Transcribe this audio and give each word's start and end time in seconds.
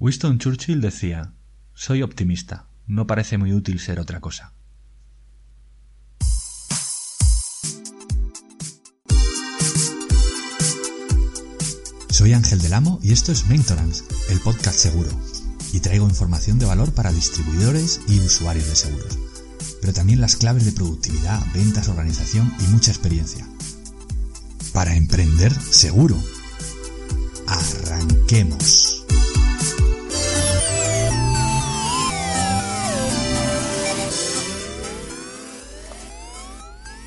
Winston 0.00 0.38
Churchill 0.38 0.80
decía, 0.80 1.34
soy 1.74 2.00
optimista, 2.00 2.70
no 2.86 3.06
parece 3.06 3.36
muy 3.36 3.52
útil 3.52 3.78
ser 3.78 4.00
otra 4.00 4.18
cosa. 4.18 4.54
Soy 12.08 12.32
Ángel 12.32 12.62
del 12.62 12.72
Amo 12.72 12.98
y 13.02 13.12
esto 13.12 13.30
es 13.30 13.46
Mentorance, 13.48 14.04
el 14.30 14.40
podcast 14.40 14.78
seguro. 14.78 15.10
Y 15.74 15.80
traigo 15.80 16.08
información 16.08 16.58
de 16.58 16.64
valor 16.64 16.94
para 16.94 17.12
distribuidores 17.12 18.00
y 18.08 18.20
usuarios 18.20 18.68
de 18.68 18.76
seguros. 18.76 19.18
Pero 19.82 19.92
también 19.92 20.22
las 20.22 20.36
claves 20.36 20.64
de 20.64 20.72
productividad, 20.72 21.44
ventas, 21.52 21.88
organización 21.88 22.50
y 22.58 22.62
mucha 22.68 22.90
experiencia. 22.90 23.46
Para 24.72 24.96
emprender 24.96 25.52
seguro. 25.52 26.16
Arranquemos. 27.46 28.99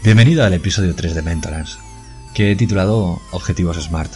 Bienvenido 0.03 0.43
al 0.43 0.51
episodio 0.51 0.93
3 0.95 1.15
de 1.15 1.21
Mentorance, 1.21 1.77
que 2.33 2.51
he 2.51 2.57
titulado 2.57 3.21
Objetivos 3.31 3.81
Smart. 3.81 4.11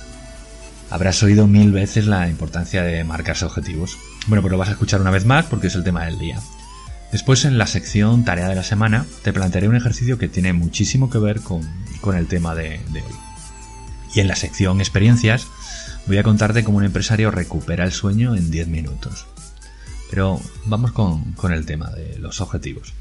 Habrás 0.89 1.23
oído 1.23 1.47
mil 1.47 1.71
veces 1.71 2.07
la 2.07 2.27
importancia 2.27 2.83
de 2.83 3.05
marcarse 3.05 3.45
objetivos. 3.45 3.97
Bueno, 4.27 4.41
pues 4.41 4.51
lo 4.51 4.57
vas 4.57 4.67
a 4.67 4.73
escuchar 4.73 4.99
una 4.99 5.11
vez 5.11 5.23
más 5.23 5.45
porque 5.45 5.67
es 5.67 5.75
el 5.75 5.85
tema 5.85 6.03
del 6.03 6.19
día. 6.19 6.41
Después 7.13 7.45
en 7.45 7.57
la 7.57 7.67
sección 7.67 8.25
Tarea 8.25 8.49
de 8.49 8.55
la 8.55 8.63
Semana 8.63 9.05
te 9.23 9.31
plantearé 9.31 9.69
un 9.69 9.77
ejercicio 9.77 10.17
que 10.17 10.27
tiene 10.27 10.51
muchísimo 10.51 11.09
que 11.09 11.19
ver 11.19 11.39
con, 11.39 11.65
el 12.17 12.27
tema 12.27 12.53
de, 12.53 12.81
hoy. 12.93 13.15
Y 14.13 14.19
en 14.19 14.27
la 14.27 14.35
sección 14.35 14.81
Experiencias 14.81 15.47
voy 16.05 16.17
a 16.17 16.23
contarte 16.23 16.65
cómo 16.65 16.79
un 16.79 16.83
empresario 16.83 17.31
recupera 17.31 17.85
el 17.85 17.93
sueño 17.93 18.35
en 18.35 18.51
10 18.51 18.67
minutos. 18.67 19.25
Pero 20.09 20.41
vamos 20.65 20.91
con, 20.91 21.31
con 21.31 21.53
el 21.53 21.65
tema 21.65 21.89
de 21.91 22.19
los 22.19 22.41
objetivos. 22.41 22.93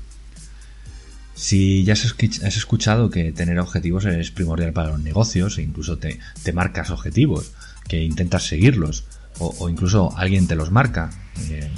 Si 1.37 1.85
ya 1.85 1.93
has 1.93 2.57
escuchado 2.57 3.11
que 3.11 3.31
tener 3.31 3.59
objetivos 3.59 4.07
es 4.07 4.31
primordial 4.31 4.73
para 4.73 4.89
los 4.89 5.01
negocios 5.01 5.59
e 5.59 5.63
incluso 5.63 5.99
te, 5.99 6.19
marcas 6.55 6.91
objetivos, 6.91 7.53
que 7.87 8.03
intentas 8.03 8.45
seguirlos 8.45 9.05
o, 9.39 9.69
incluso 9.69 10.17
alguien 10.17 10.49
te 10.49 10.57
los 10.57 10.71
marca, 10.71 11.11
eh, 11.51 11.71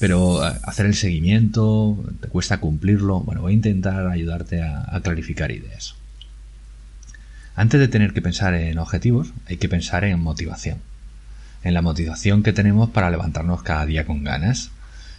pero 0.00 0.42
hacer 0.42 0.86
el 0.86 0.94
seguimiento, 0.94 2.02
te 2.20 2.28
cuesta 2.28 2.58
cumplirlo, 2.58 3.20
bueno, 3.20 3.42
voy 3.42 3.52
a 3.52 3.56
intentar 3.56 4.06
ayudarte 4.06 4.62
a 4.62 4.98
clarificar 5.02 5.50
ideas. 5.50 5.94
Antes 7.54 7.80
de 7.80 7.88
tener 7.88 8.14
que 8.14 8.22
pensar 8.22 8.54
en 8.54 8.78
objetivos, 8.78 9.32
hay 9.46 9.58
que 9.58 9.68
pensar 9.68 10.04
en 10.04 10.18
motivación. 10.18 10.78
En 11.62 11.74
la 11.74 11.82
motivación 11.82 12.42
que 12.42 12.54
tenemos 12.54 12.88
para 12.90 13.10
levantarnos 13.10 13.62
cada 13.62 13.84
día 13.84 14.06
con 14.06 14.24
ganas, 14.24 14.70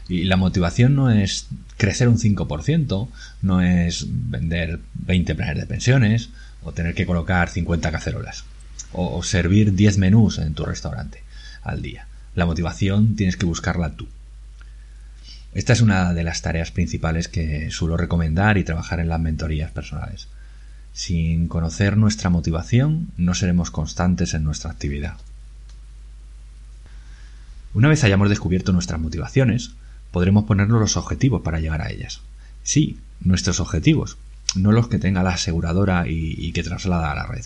y 0.09 0.25
la 0.25 0.37
motivación 0.37 0.95
no 0.95 1.09
es 1.09 1.47
crecer 1.77 2.07
un 2.07 2.17
5%, 2.17 3.07
no 3.41 3.61
es 3.61 4.05
vender 4.09 4.79
20 4.95 5.35
planes 5.35 5.57
de 5.57 5.65
pensiones, 5.65 6.29
o 6.63 6.71
tener 6.71 6.93
que 6.93 7.05
colocar 7.05 7.49
50 7.49 7.91
cacerolas, 7.91 8.45
o, 8.91 9.21
servir 9.23 9.73
10 9.73 9.97
menús 9.97 10.37
en 10.39 10.53
tu 10.53 10.65
restaurante 10.65 11.23
al 11.61 11.81
día. 11.81 12.07
La 12.35 12.45
motivación 12.45 13.15
tienes 13.15 13.37
que 13.37 13.45
buscarla 13.45 13.95
tú. 13.95 14.07
Esta 15.53 15.73
es 15.73 15.81
una 15.81 16.13
de 16.13 16.23
las 16.23 16.41
tareas 16.41 16.71
principales 16.71 17.27
que 17.27 17.69
suelo 17.69 17.95
recomendar 17.95 18.57
y 18.57 18.63
trabajar 18.63 18.99
en 18.99 19.09
las 19.09 19.19
mentorías 19.19 19.71
personales. 19.71 20.27
Sin 20.93 21.47
conocer 21.47 21.95
nuestra 21.97 22.29
motivación, 22.29 23.09
no 23.17 23.35
seremos 23.35 23.71
constantes 23.71 24.33
en 24.33 24.43
nuestra 24.43 24.71
actividad. 24.71 25.17
Una 27.73 27.87
vez 27.87 28.03
hayamos 28.03 28.29
descubierto 28.29 28.71
nuestras 28.71 28.99
motivaciones, 28.99 29.71
podremos 30.14 30.44
ponernos 30.44 30.80
los 30.80 30.95
objetivos 30.95 31.42
para 31.42 31.59
llegar 31.59 31.81
a 31.81 31.89
ellas. 31.89 32.22
Sí, 32.61 33.00
nuestros 33.19 33.59
objetivos, 33.59 34.17
no 34.55 34.71
los 34.71 34.87
que 34.87 34.99
tenga 34.99 35.23
la 35.23 35.32
aseguradora 35.32 36.05
y, 36.08 36.52
que 36.54 36.61
traslada 36.61 37.11
a 37.11 37.15
la 37.15 37.26
red. 37.26 37.43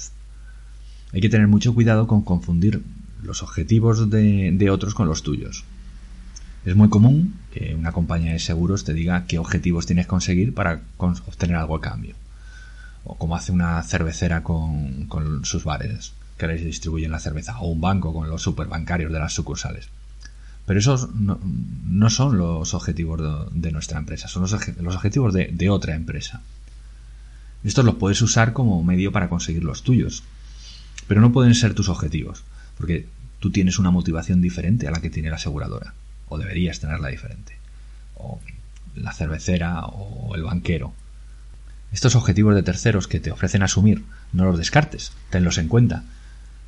Hay 1.14 1.22
que 1.22 1.30
tener 1.30 1.48
mucho 1.48 1.74
cuidado 1.74 2.08
con 2.08 2.24
confundir 2.24 2.84
los 3.24 3.42
objetivos 3.42 4.10
de, 4.10 4.70
otros 4.70 4.94
con 4.94 5.08
los 5.08 5.24
tuyos. 5.24 5.64
Es 6.66 6.76
muy 6.76 6.90
común 6.90 7.36
que 7.54 7.74
una 7.74 7.94
compañía 7.94 8.34
de 8.34 8.40
seguros 8.40 8.84
te 8.84 8.94
diga 8.94 9.26
qué 9.28 9.40
objetivos 9.40 9.86
tienes 9.86 10.06
que 10.06 10.10
conseguir 10.10 10.54
para 10.54 10.82
obtener 10.98 11.56
algo 11.56 11.78
a 11.78 11.82
cambio. 11.82 12.16
O 13.06 13.16
como 13.16 13.38
hace 13.38 13.54
una 13.54 13.82
cervecera 13.84 14.44
con, 14.44 15.06
con 15.06 15.46
sus 15.46 15.64
bares 15.64 16.12
que 16.38 16.48
les 16.48 16.66
distribuyen 16.66 17.12
la 17.12 17.20
cerveza. 17.20 17.58
O 17.60 17.68
un 17.68 17.80
banco 17.80 18.14
con 18.14 18.30
los 18.30 18.42
superbancarios 18.42 19.14
de 19.14 19.20
las 19.20 19.32
sucursales. 19.32 19.88
Pero 20.68 20.82
esos 20.82 21.10
no, 21.16 22.10
son 22.10 22.38
los 22.38 22.74
objetivos 22.74 23.22
de, 23.54 23.72
nuestra 23.72 24.00
empresa, 24.00 24.28
son 24.28 24.42
los, 24.42 24.52
objetivos 24.52 25.34
de, 25.34 25.70
otra 25.70 25.96
empresa. 25.96 26.42
Estos 27.64 27.86
los 27.86 27.96
puedes 27.96 28.22
usar 28.22 28.52
como 28.52 28.84
medio 28.84 29.14
para 29.14 29.30
conseguir 29.30 29.64
los 29.64 29.84
tuyos, 29.84 30.24
pero 31.08 31.22
no 31.22 31.32
pueden 31.32 31.56
ser 31.56 31.74
tus 31.74 31.88
objetivos, 31.88 32.44
porque 32.78 33.08
tú 33.40 33.50
tienes 33.50 33.80
una 33.80 33.92
motivación 33.92 34.42
diferente 34.42 34.90
a 34.90 34.92
la 34.92 35.00
que 35.00 35.10
tiene 35.10 35.30
la 35.30 35.38
aseguradora, 35.38 35.94
o 36.28 36.38
deberías 36.38 36.82
tenerla 36.82 37.08
diferente, 37.08 37.58
o 38.16 38.42
la 38.94 39.14
cervecera 39.14 39.86
o 39.86 40.36
el 40.36 40.44
banquero. 40.44 40.94
Estos 41.94 42.18
objetivos 42.18 42.56
de 42.56 42.64
terceros 42.64 43.08
que 43.08 43.22
te 43.22 43.32
ofrecen 43.32 43.64
asumir, 43.64 44.04
no 44.34 44.44
los 44.44 44.58
descartes, 44.58 45.14
tenlos 45.30 45.60
en 45.60 45.70
cuenta, 45.70 46.04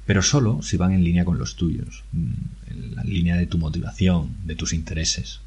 pero 0.10 0.24
solo 0.24 0.64
si 0.64 0.76
van 0.76 0.92
en 0.92 1.04
línea 1.04 1.24
con 1.24 1.38
los 1.38 1.56
tuyos, 1.56 2.04
mm, 2.14 2.32
en 2.72 2.96
la 2.96 3.04
línea 3.04 3.36
de 3.36 3.46
tu 3.46 3.60
motivación, 3.60 4.36
de 4.44 4.56
tus 4.56 4.74
intereses. 4.74 5.40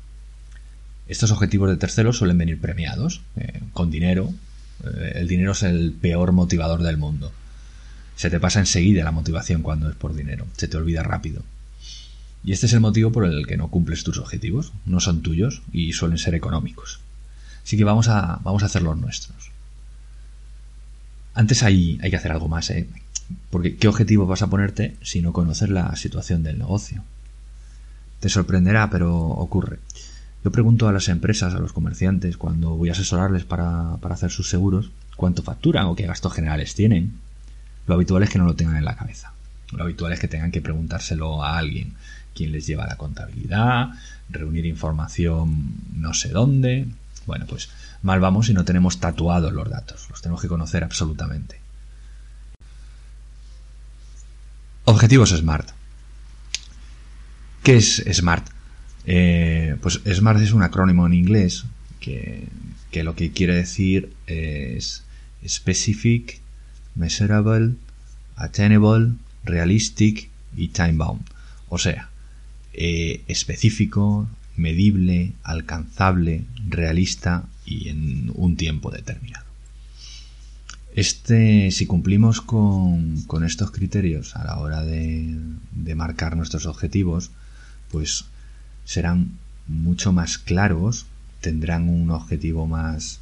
Estos 1.09 1.33
objetivos 1.33 1.69
de 1.69 1.77
terceros 1.77 2.19
suelen 2.19 2.39
venir 2.39 2.61
premiados, 2.61 3.23
eh, 3.35 3.61
con 3.73 3.91
dinero. 3.91 4.33
Eh, 4.85 5.15
el 5.17 5.27
dinero 5.27 5.51
es 5.51 5.65
el 5.65 5.91
peor 5.91 6.31
motivador 6.31 6.85
del 6.85 6.97
mundo. 6.97 7.33
Se 8.15 8.31
te 8.31 8.39
pasa 8.39 8.61
enseguida 8.61 9.03
la 9.03 9.11
motivación 9.11 9.63
cuando 9.63 9.91
es 9.91 9.97
por 9.97 10.15
dinero, 10.15 10.47
se 10.57 10.69
te 10.69 10.77
olvida 10.77 11.03
rápido. 11.03 11.43
Y 12.45 12.53
este 12.53 12.67
es 12.67 12.73
el 12.73 12.79
motivo 12.79 13.11
por 13.11 13.25
el 13.25 13.49
que 13.49 13.57
no 13.57 13.67
cumples 13.67 14.05
tus 14.05 14.19
objetivos, 14.19 14.73
no 14.87 15.01
son 15.01 15.23
tuyos 15.23 15.63
y 15.73 15.93
suelen 15.93 16.19
ser 16.19 16.37
económicos. 16.37 17.01
Así 17.65 17.77
que 17.77 17.83
vamos 17.83 18.07
a, 18.07 18.39
vamos 18.45 18.63
a 18.63 18.67
hacer 18.67 18.83
los 18.83 18.97
nuestros. 18.97 19.51
Antes 21.35 21.65
hay, 21.65 21.99
hay 22.01 22.11
que 22.11 22.17
hacer 22.17 22.31
algo 22.31 22.47
más, 22.47 22.71
¿eh? 22.71 22.87
Porque 23.51 23.77
¿qué 23.77 23.89
objetivo 23.89 24.27
vas 24.27 24.43
a 24.43 24.49
ponerte 24.49 24.97
si 25.03 25.23
no 25.23 25.33
conoces 25.33 25.71
la 25.71 25.95
situación 25.97 26.43
del 26.43 26.59
negocio? 26.59 27.03
Te 28.21 28.29
sorprenderá, 28.29 28.89
pero 28.91 29.17
ocurre. 29.17 29.79
Yo 30.45 30.51
pregunto 30.51 30.89
a 30.89 30.93
las 30.93 31.09
empresas, 31.09 31.55
a 31.55 31.59
los 31.59 31.73
comerciantes, 31.73 32.37
cuando 32.37 32.71
voy 32.71 32.89
a 32.89 32.93
asesorarles 32.93 33.45
para, 33.45 33.95
hacer 33.95 34.31
sus 34.31 34.49
seguros, 34.49 34.91
cuánto 35.17 35.43
facturan 35.43 35.87
o 35.87 35.95
qué 35.95 36.07
gastos 36.07 36.33
generales 36.33 36.75
tienen. 36.75 37.13
Lo 37.87 37.95
habitual 37.95 38.25
es 38.25 38.31
que 38.31 38.39
no 38.39 38.45
lo 38.45 38.57
tengan 38.57 38.77
en 38.77 38.85
la 38.85 38.97
cabeza. 38.97 39.33
Lo 39.73 39.85
habitual 39.85 40.13
es 40.13 40.21
que 40.21 40.29
tengan 40.29 40.51
que 40.51 40.61
preguntárselo 40.61 41.45
a 41.45 41.59
alguien, 41.59 41.95
quién 42.35 42.51
les 42.53 42.67
lleva 42.67 42.87
la 42.87 42.97
contabilidad, 42.97 43.91
reunir 44.31 44.67
información 44.67 45.75
no 45.95 46.13
sé 46.13 46.31
dónde. 46.31 46.89
Bueno, 47.27 47.47
pues 47.49 47.71
mal 48.03 48.19
vamos 48.19 48.47
si 48.47 48.55
no 48.55 48.65
tenemos 48.65 48.99
tatuados 48.99 49.53
los 49.53 49.71
datos, 49.71 50.09
los 50.11 50.21
tenemos 50.23 50.43
que 50.43 50.49
conocer 50.49 50.83
absolutamente. 50.83 51.62
Objetivos 54.85 55.31
SMART. 55.31 55.71
¿Qué 57.63 57.77
es 57.77 58.03
SMART? 58.11 58.49
Eh, 59.07 59.77
pues 59.81 60.01
SMART 60.05 60.41
es 60.41 60.53
un 60.53 60.65
acrónimo 60.65 61.07
en 61.07 61.13
inglés 61.13 61.65
que, 62.01 62.49
lo 62.93 63.15
que 63.15 63.31
quiere 63.31 63.55
decir 63.55 64.13
es 64.27 65.05
Specific, 65.47 66.41
Measurable, 66.97 67.75
Attainable, 68.35 69.13
Realistic 69.45 70.29
y 70.57 70.69
Time 70.69 70.95
Bound. 70.95 71.23
O 71.69 71.79
sea, 71.79 72.09
eh, 72.73 73.23
específico, 73.29 74.29
medible, 74.57 75.31
alcanzable, 75.45 76.45
realista 76.69 77.45
y 77.65 77.89
en 77.89 78.33
un 78.35 78.57
tiempo 78.57 78.91
determinado. 78.91 79.52
Este, 80.95 81.71
si 81.71 81.87
cumplimos 81.87 82.43
con, 82.43 83.25
estos 83.47 83.71
criterios 83.71 84.37
a 84.37 84.45
la 84.45 84.59
hora 84.59 84.83
de, 84.83 85.39
marcar 85.97 86.37
nuestros 86.37 86.67
objetivos, 86.67 87.31
pues 87.91 88.27
serán 88.85 89.33
mucho 89.69 90.13
más 90.13 90.39
claros, 90.39 91.07
tendrán 91.41 91.89
un 91.89 92.11
objetivo 92.11 92.67
más, 92.67 93.21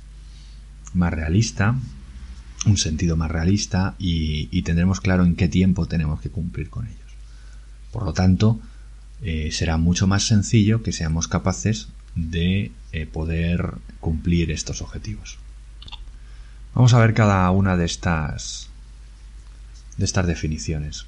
más 0.95 1.13
realista, 1.13 1.77
un 2.67 2.77
sentido 2.77 3.17
más 3.17 3.31
realista 3.31 3.95
y, 3.99 4.63
tendremos 4.63 5.01
claro 5.01 5.25
en 5.25 5.37
qué 5.37 5.49
tiempo 5.49 5.87
tenemos 5.87 6.21
que 6.21 6.31
cumplir 6.31 6.71
con 6.71 6.87
ellos. 6.87 6.99
Por 7.93 8.05
lo 8.05 8.13
tanto, 8.13 8.61
eh, 9.23 9.51
será 9.53 9.77
mucho 9.77 10.07
más 10.09 10.25
sencillo 10.25 10.83
que 10.83 10.93
seamos 10.93 11.29
capaces 11.29 11.89
de 12.17 12.73
eh, 12.93 13.07
poder 13.07 13.75
cumplir 14.01 14.51
estos 14.51 14.83
objetivos. 14.83 15.39
Vamos 16.75 16.95
a 16.95 16.99
ver 16.99 17.15
cada 17.15 17.51
una 17.51 17.77
de 17.77 17.85
estas 17.85 18.69
de 19.97 20.05
estas 20.05 20.27
definiciones. 20.27 21.07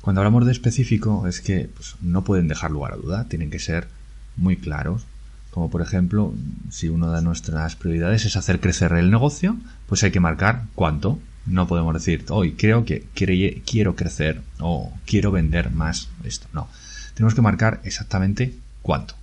Cuando 0.00 0.20
hablamos 0.20 0.46
de 0.46 0.52
específico 0.52 1.26
es 1.26 1.40
que 1.40 1.68
pues, 1.74 1.96
no 2.00 2.24
pueden 2.24 2.48
dejar 2.48 2.70
lugar 2.70 2.92
a 2.92 2.96
duda, 2.96 3.24
tienen 3.24 3.50
que 3.50 3.58
ser 3.58 3.88
muy 4.36 4.56
claros. 4.56 5.04
Como 5.50 5.70
por 5.70 5.82
ejemplo, 5.82 6.32
si 6.70 6.88
una 6.88 7.12
de 7.12 7.22
nuestras 7.22 7.74
prioridades 7.74 8.24
es 8.24 8.36
hacer 8.36 8.60
crecer 8.60 8.92
el 8.92 9.10
negocio, 9.10 9.56
pues 9.86 10.02
hay 10.04 10.12
que 10.12 10.20
marcar 10.20 10.64
cuánto. 10.74 11.18
No 11.46 11.66
podemos 11.66 11.94
decir, 11.94 12.24
hoy 12.28 12.52
creo 12.52 12.84
que 12.84 13.06
quiero 13.14 13.96
crecer 13.96 14.42
o 14.60 14.92
quiero 15.06 15.32
vender 15.32 15.70
más 15.70 16.08
esto. 16.22 16.46
No, 16.52 16.68
tenemos 17.14 17.34
que 17.34 17.42
marcar 17.42 17.80
exactamente 17.84 18.54
cuánto. 18.82 19.14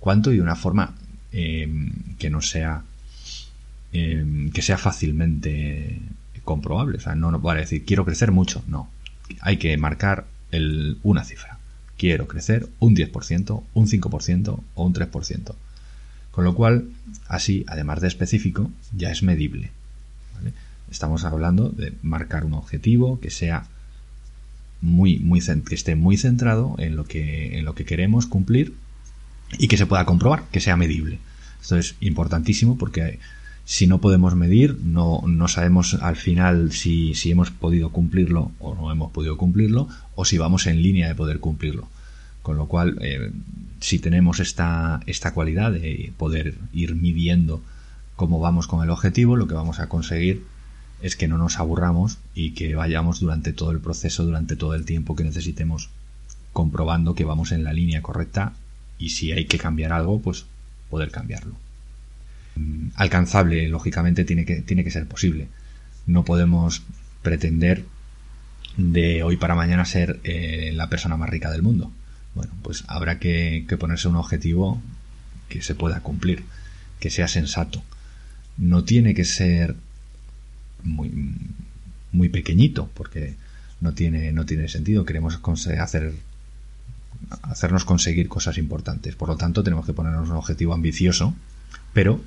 Cuánto 0.00 0.32
y 0.32 0.36
de 0.36 0.42
una 0.42 0.56
forma 0.56 0.94
em, 1.32 1.92
que 2.18 2.30
no 2.30 2.40
sea 2.40 2.82
em, 3.96 4.50
que 4.50 4.62
sea 4.62 4.78
fácilmente 4.78 6.00
comprobable. 6.44 6.98
O 6.98 7.00
sea, 7.00 7.14
no, 7.14 7.30
no 7.30 7.40
vale 7.40 7.60
decir 7.60 7.84
quiero 7.84 8.04
crecer 8.04 8.32
mucho. 8.32 8.62
No, 8.66 8.88
hay 9.40 9.58
que 9.58 9.76
marcar 9.76 10.26
el, 10.50 10.98
una 11.02 11.24
cifra. 11.24 11.58
Quiero 11.98 12.26
crecer 12.28 12.68
un 12.78 12.94
10%, 12.94 13.62
un 13.74 13.86
5% 13.86 14.60
o 14.74 14.84
un 14.84 14.94
3%. 14.94 15.54
Con 16.30 16.44
lo 16.44 16.54
cual, 16.54 16.90
así, 17.28 17.64
además 17.66 18.00
de 18.00 18.08
específico, 18.08 18.70
ya 18.94 19.10
es 19.10 19.22
medible. 19.22 19.70
Estamos 20.90 21.24
hablando 21.24 21.70
de 21.70 21.94
marcar 22.02 22.44
un 22.44 22.52
objetivo 22.52 23.18
que 23.20 23.30
sea 23.30 23.66
muy, 24.82 25.18
muy, 25.18 25.40
que 25.40 25.74
esté 25.74 25.96
muy 25.96 26.16
centrado 26.16 26.74
en 26.78 26.94
lo 26.94 27.04
que, 27.04 27.58
en 27.58 27.64
lo 27.64 27.74
que 27.74 27.86
queremos 27.86 28.26
cumplir 28.26 28.74
y 29.58 29.68
que 29.68 29.78
se 29.78 29.86
pueda 29.86 30.04
comprobar, 30.04 30.44
que 30.52 30.60
sea 30.60 30.76
medible. 30.76 31.18
Esto 31.60 31.78
es 31.78 31.96
importantísimo 32.00 32.76
porque 32.76 33.18
si 33.66 33.88
no 33.88 34.00
podemos 34.00 34.36
medir, 34.36 34.78
no, 34.84 35.22
no 35.26 35.48
sabemos 35.48 35.94
al 35.94 36.14
final 36.14 36.70
si, 36.70 37.14
si, 37.14 37.32
hemos 37.32 37.50
podido 37.50 37.90
cumplirlo 37.90 38.52
o 38.60 38.76
no 38.76 38.92
hemos 38.92 39.10
podido 39.10 39.36
cumplirlo, 39.36 39.88
o 40.14 40.24
si 40.24 40.38
vamos 40.38 40.68
en 40.68 40.82
línea 40.82 41.08
de 41.08 41.16
poder 41.16 41.40
cumplirlo. 41.40 41.88
Con 42.42 42.56
lo 42.56 42.66
cual, 42.66 42.96
eh, 43.00 43.32
si 43.80 43.98
tenemos 43.98 44.38
esta, 44.38 45.00
esta 45.06 45.34
cualidad 45.34 45.72
de 45.72 46.12
poder 46.16 46.54
ir 46.72 46.94
midiendo 46.94 47.60
cómo 48.14 48.38
vamos 48.38 48.68
con 48.68 48.84
el 48.84 48.90
objetivo, 48.90 49.34
lo 49.34 49.48
que 49.48 49.54
vamos 49.54 49.80
a 49.80 49.88
conseguir 49.88 50.44
es 51.02 51.16
que 51.16 51.26
no 51.26 51.36
nos 51.36 51.58
aburramos 51.58 52.18
y 52.36 52.52
que 52.52 52.76
vayamos 52.76 53.18
durante 53.18 53.52
todo 53.52 53.72
el 53.72 53.80
proceso, 53.80 54.24
durante 54.24 54.54
todo 54.54 54.74
el 54.74 54.84
tiempo 54.84 55.16
que 55.16 55.24
necesitemos, 55.24 55.90
comprobando 56.52 57.16
que 57.16 57.24
vamos 57.24 57.50
en 57.50 57.64
la 57.64 57.72
línea 57.72 58.00
correcta 58.00 58.52
y 58.96 59.08
si 59.08 59.32
hay 59.32 59.46
que 59.46 59.58
cambiar 59.58 59.92
algo, 59.92 60.20
pues 60.20 60.46
poder 60.88 61.10
cambiarlo 61.10 61.65
alcanzable, 62.94 63.68
lógicamente 63.68 64.24
tiene 64.24 64.44
que, 64.44 64.62
tiene 64.62 64.84
que 64.84 64.90
ser 64.90 65.06
posible. 65.06 65.48
No 66.06 66.24
podemos 66.24 66.82
pretender 67.22 67.84
de 68.76 69.22
hoy 69.22 69.36
para 69.36 69.54
mañana 69.54 69.84
ser 69.84 70.20
eh, 70.24 70.72
la 70.74 70.88
persona 70.88 71.16
más 71.16 71.30
rica 71.30 71.50
del 71.50 71.62
mundo. 71.62 71.90
Bueno, 72.34 72.52
pues 72.62 72.84
habrá 72.88 73.18
que, 73.18 73.64
ponerse 73.78 74.08
un 74.08 74.16
objetivo 74.16 74.80
que 75.48 75.62
se 75.62 75.74
pueda 75.74 76.00
cumplir, 76.00 76.44
que 77.00 77.10
sea 77.10 77.28
sensato. 77.28 77.82
No 78.58 78.84
tiene 78.84 79.14
que 79.14 79.24
ser 79.24 79.74
muy, 80.82 81.12
muy 82.12 82.28
pequeñito, 82.28 82.90
porque 82.94 83.34
no 83.80 83.92
tiene, 83.92 84.32
no 84.32 84.44
tiene 84.44 84.68
sentido. 84.68 85.04
Queremos 85.04 85.38
hacer, 85.80 86.12
hacernos 87.42 87.84
conseguir 87.84 88.28
cosas 88.28 88.58
importantes. 88.58 89.14
Por 89.16 89.28
lo 89.28 89.36
tanto, 89.36 89.62
tenemos 89.62 89.86
que 89.86 89.94
ponernos 89.94 90.28
un 90.28 90.36
objetivo 90.36 90.74
ambicioso, 90.74 91.34
pero 91.94 92.20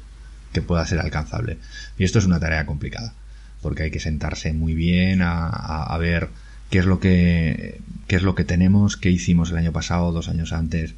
que 0.54 0.62
pueda 0.62 0.86
ser 0.86 1.00
alcanzable. 1.00 1.58
Y 1.98 2.04
esto 2.04 2.20
es 2.20 2.26
una 2.26 2.40
tarea 2.40 2.66
complicada, 2.66 3.14
porque 3.62 3.84
hay 3.84 3.92
que 3.92 4.00
sentarse 4.00 4.54
muy 4.54 4.74
bien 4.74 5.22
a, 5.22 5.96
ver 6.00 6.30
qué 6.70 6.80
es 6.80 6.86
lo 6.86 7.00
que 7.00 7.82
qué 8.08 8.16
es 8.16 8.24
lo 8.24 8.36
que 8.36 8.44
tenemos, 8.44 8.98
qué 8.98 9.12
hicimos 9.12 9.52
el 9.52 9.58
año 9.58 9.72
pasado, 9.72 10.12
dos 10.12 10.30
años 10.30 10.52
antes, 10.52 10.96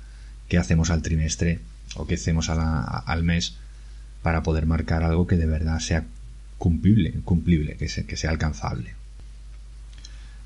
qué 0.48 0.58
hacemos 0.58 0.90
al 0.90 1.02
trimestre 1.02 1.60
o 1.96 2.08
qué 2.08 2.16
hacemos 2.16 2.50
al 2.50 3.24
mes 3.24 3.56
para 4.22 4.44
poder 4.44 4.66
marcar 4.66 5.04
algo 5.04 5.28
que 5.28 5.36
de 5.36 5.46
verdad 5.46 5.80
sea 5.80 6.06
cumplible, 6.58 7.12
cumplible, 7.26 7.76
que, 7.76 7.88
que 7.88 8.18
sea 8.18 8.30
alcanzable. 8.30 8.94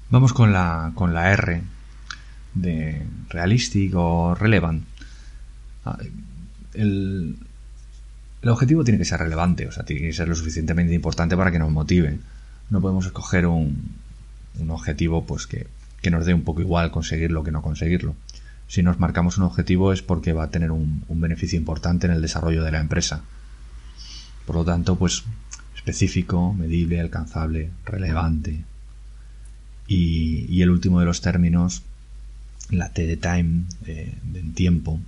Vamos 0.09 0.33
con 0.33 0.53
la, 0.53 0.91
con 0.95 1.13
la 1.13 1.31
R 1.33 1.61
de 2.53 3.01
realistic 3.29 3.93
o 3.95 4.33
relevant. 4.33 4.85
Ah, 5.83 5.97
el, 6.73 7.37
el 8.45 8.51
objetivo 8.51 8.83
tiene 8.83 8.99
que 8.99 9.05
ser 9.05 9.19
relevante, 9.19 9.67
o 9.67 9.71
sea, 9.71 9.85
tiene 9.85 10.03
que 10.03 10.13
ser 10.13 10.27
lo 10.27 10.35
suficientemente 10.35 10.93
importante 10.93 11.35
para 11.35 11.51
que 11.51 11.57
nos 11.57 11.71
motive. 11.71 12.19
No 12.69 12.79
podemos 12.79 13.07
escoger 13.07 13.47
un, 13.47 13.95
objetivo 14.67 15.25
pues 15.25 15.47
que, 15.47 15.65
nos 16.11 16.27
dé 16.27 16.35
un 16.35 16.43
poco 16.43 16.61
igual 16.61 16.91
conseguirlo 16.91 17.43
que 17.43 17.49
no 17.49 17.63
conseguirlo. 17.63 18.15
Si 18.67 18.83
nos 18.83 18.99
marcamos 18.99 19.39
un 19.39 19.45
objetivo 19.45 19.91
es 19.93 20.03
porque 20.03 20.31
va 20.31 20.43
a 20.43 20.51
tener 20.51 20.69
un, 20.69 21.03
beneficio 21.09 21.57
importante 21.57 22.05
en 22.05 22.13
el 22.13 22.21
desarrollo 22.21 22.63
de 22.63 22.71
la 22.71 22.79
empresa. 22.79 23.23
Por 24.45 24.57
lo 24.57 24.63
tanto, 24.63 24.95
pues 24.95 25.23
específico, 25.75 26.53
medible, 26.53 27.01
alcanzable, 27.01 27.71
relevante. 27.83 28.63
Y, 29.87 30.61
el 30.61 30.69
último 30.69 30.99
de 30.99 31.07
los 31.07 31.19
términos, 31.19 31.81
la 32.69 32.89
T 32.89 33.07
de 33.07 33.17
time, 33.17 33.63
de, 33.81 34.13
de 34.21 34.43
tiempo, 34.53 34.99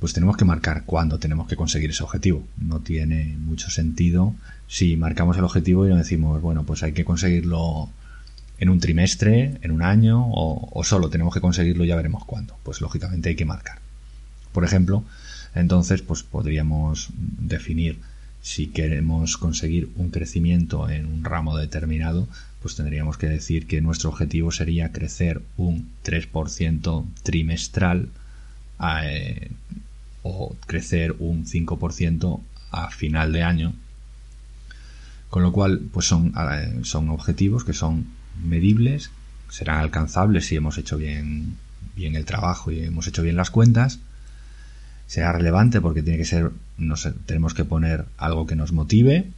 pues 0.00 0.12
tenemos 0.12 0.36
que 0.36 0.44
marcar 0.44 0.84
cuándo 0.84 1.18
tenemos 1.18 1.48
que 1.48 1.56
conseguir 1.56 1.90
ese 1.90 2.04
objetivo. 2.04 2.46
No 2.58 2.80
tiene 2.80 3.36
mucho 3.38 3.70
sentido 3.70 4.34
si 4.68 4.96
marcamos 4.96 5.36
el 5.36 5.44
objetivo 5.44 5.86
y 5.86 5.94
decimos, 5.94 6.40
bueno, 6.40 6.64
pues 6.64 6.82
hay 6.82 6.92
que 6.92 7.04
conseguirlo 7.04 7.90
en 8.58 8.68
un 8.68 8.80
trimestre, 8.80 9.58
en 9.62 9.70
un 9.70 9.82
año, 9.82 10.26
o, 10.30 10.82
solo 10.84 11.10
tenemos 11.10 11.34
que 11.34 11.40
conseguirlo 11.40 11.84
y 11.84 11.88
ya 11.88 11.96
veremos 11.96 12.24
cuándo. 12.24 12.56
Pues 12.62 12.80
lógicamente 12.80 13.28
hay 13.28 13.36
que 13.36 13.44
marcar. 13.44 13.78
Por 14.52 14.64
ejemplo, 14.64 15.04
entonces, 15.54 16.02
pues 16.02 16.22
podríamos 16.22 17.08
definir 17.16 17.98
si 18.40 18.68
queremos 18.68 19.36
conseguir 19.36 19.90
un 19.96 20.10
crecimiento 20.10 20.88
en 20.88 21.06
un 21.06 21.24
ramo 21.24 21.56
determinado, 21.56 22.28
pues 22.62 22.76
tendríamos 22.76 23.18
que 23.18 23.28
decir 23.28 23.66
que 23.66 23.80
nuestro 23.80 24.10
objetivo 24.10 24.52
sería 24.52 24.92
crecer 24.92 25.42
un 25.56 25.88
3% 26.04 27.04
trimestral 27.22 28.08
eh, 29.02 29.50
o 30.22 30.56
crecer 30.66 31.14
un 31.18 31.46
5% 31.46 32.40
a 32.70 32.90
final 32.90 33.32
de 33.32 33.42
año. 33.42 33.72
Con 35.30 35.42
lo 35.42 35.52
cual, 35.52 35.80
pues 35.92 36.06
son, 36.06 36.32
eh, 36.36 36.80
son 36.82 37.10
objetivos 37.10 37.64
que 37.64 37.74
son 37.74 38.06
medibles, 38.42 39.10
serán 39.50 39.78
alcanzables 39.78 40.46
si 40.46 40.56
hemos 40.56 40.78
hecho 40.78 40.96
bien, 40.96 41.56
bien 41.96 42.14
el 42.16 42.24
trabajo 42.24 42.70
y 42.70 42.80
hemos 42.80 43.06
hecho 43.06 43.22
bien 43.22 43.36
las 43.36 43.50
cuentas. 43.50 44.00
Será 45.06 45.32
relevante 45.32 45.80
porque 45.80 46.02
tiene 46.02 46.18
que 46.18 46.24
ser, 46.24 46.50
tenemos 47.26 47.54
que 47.54 47.64
poner 47.64 48.04
algo 48.18 48.46
que 48.46 48.56
nos 48.56 48.72
motive 48.72 49.30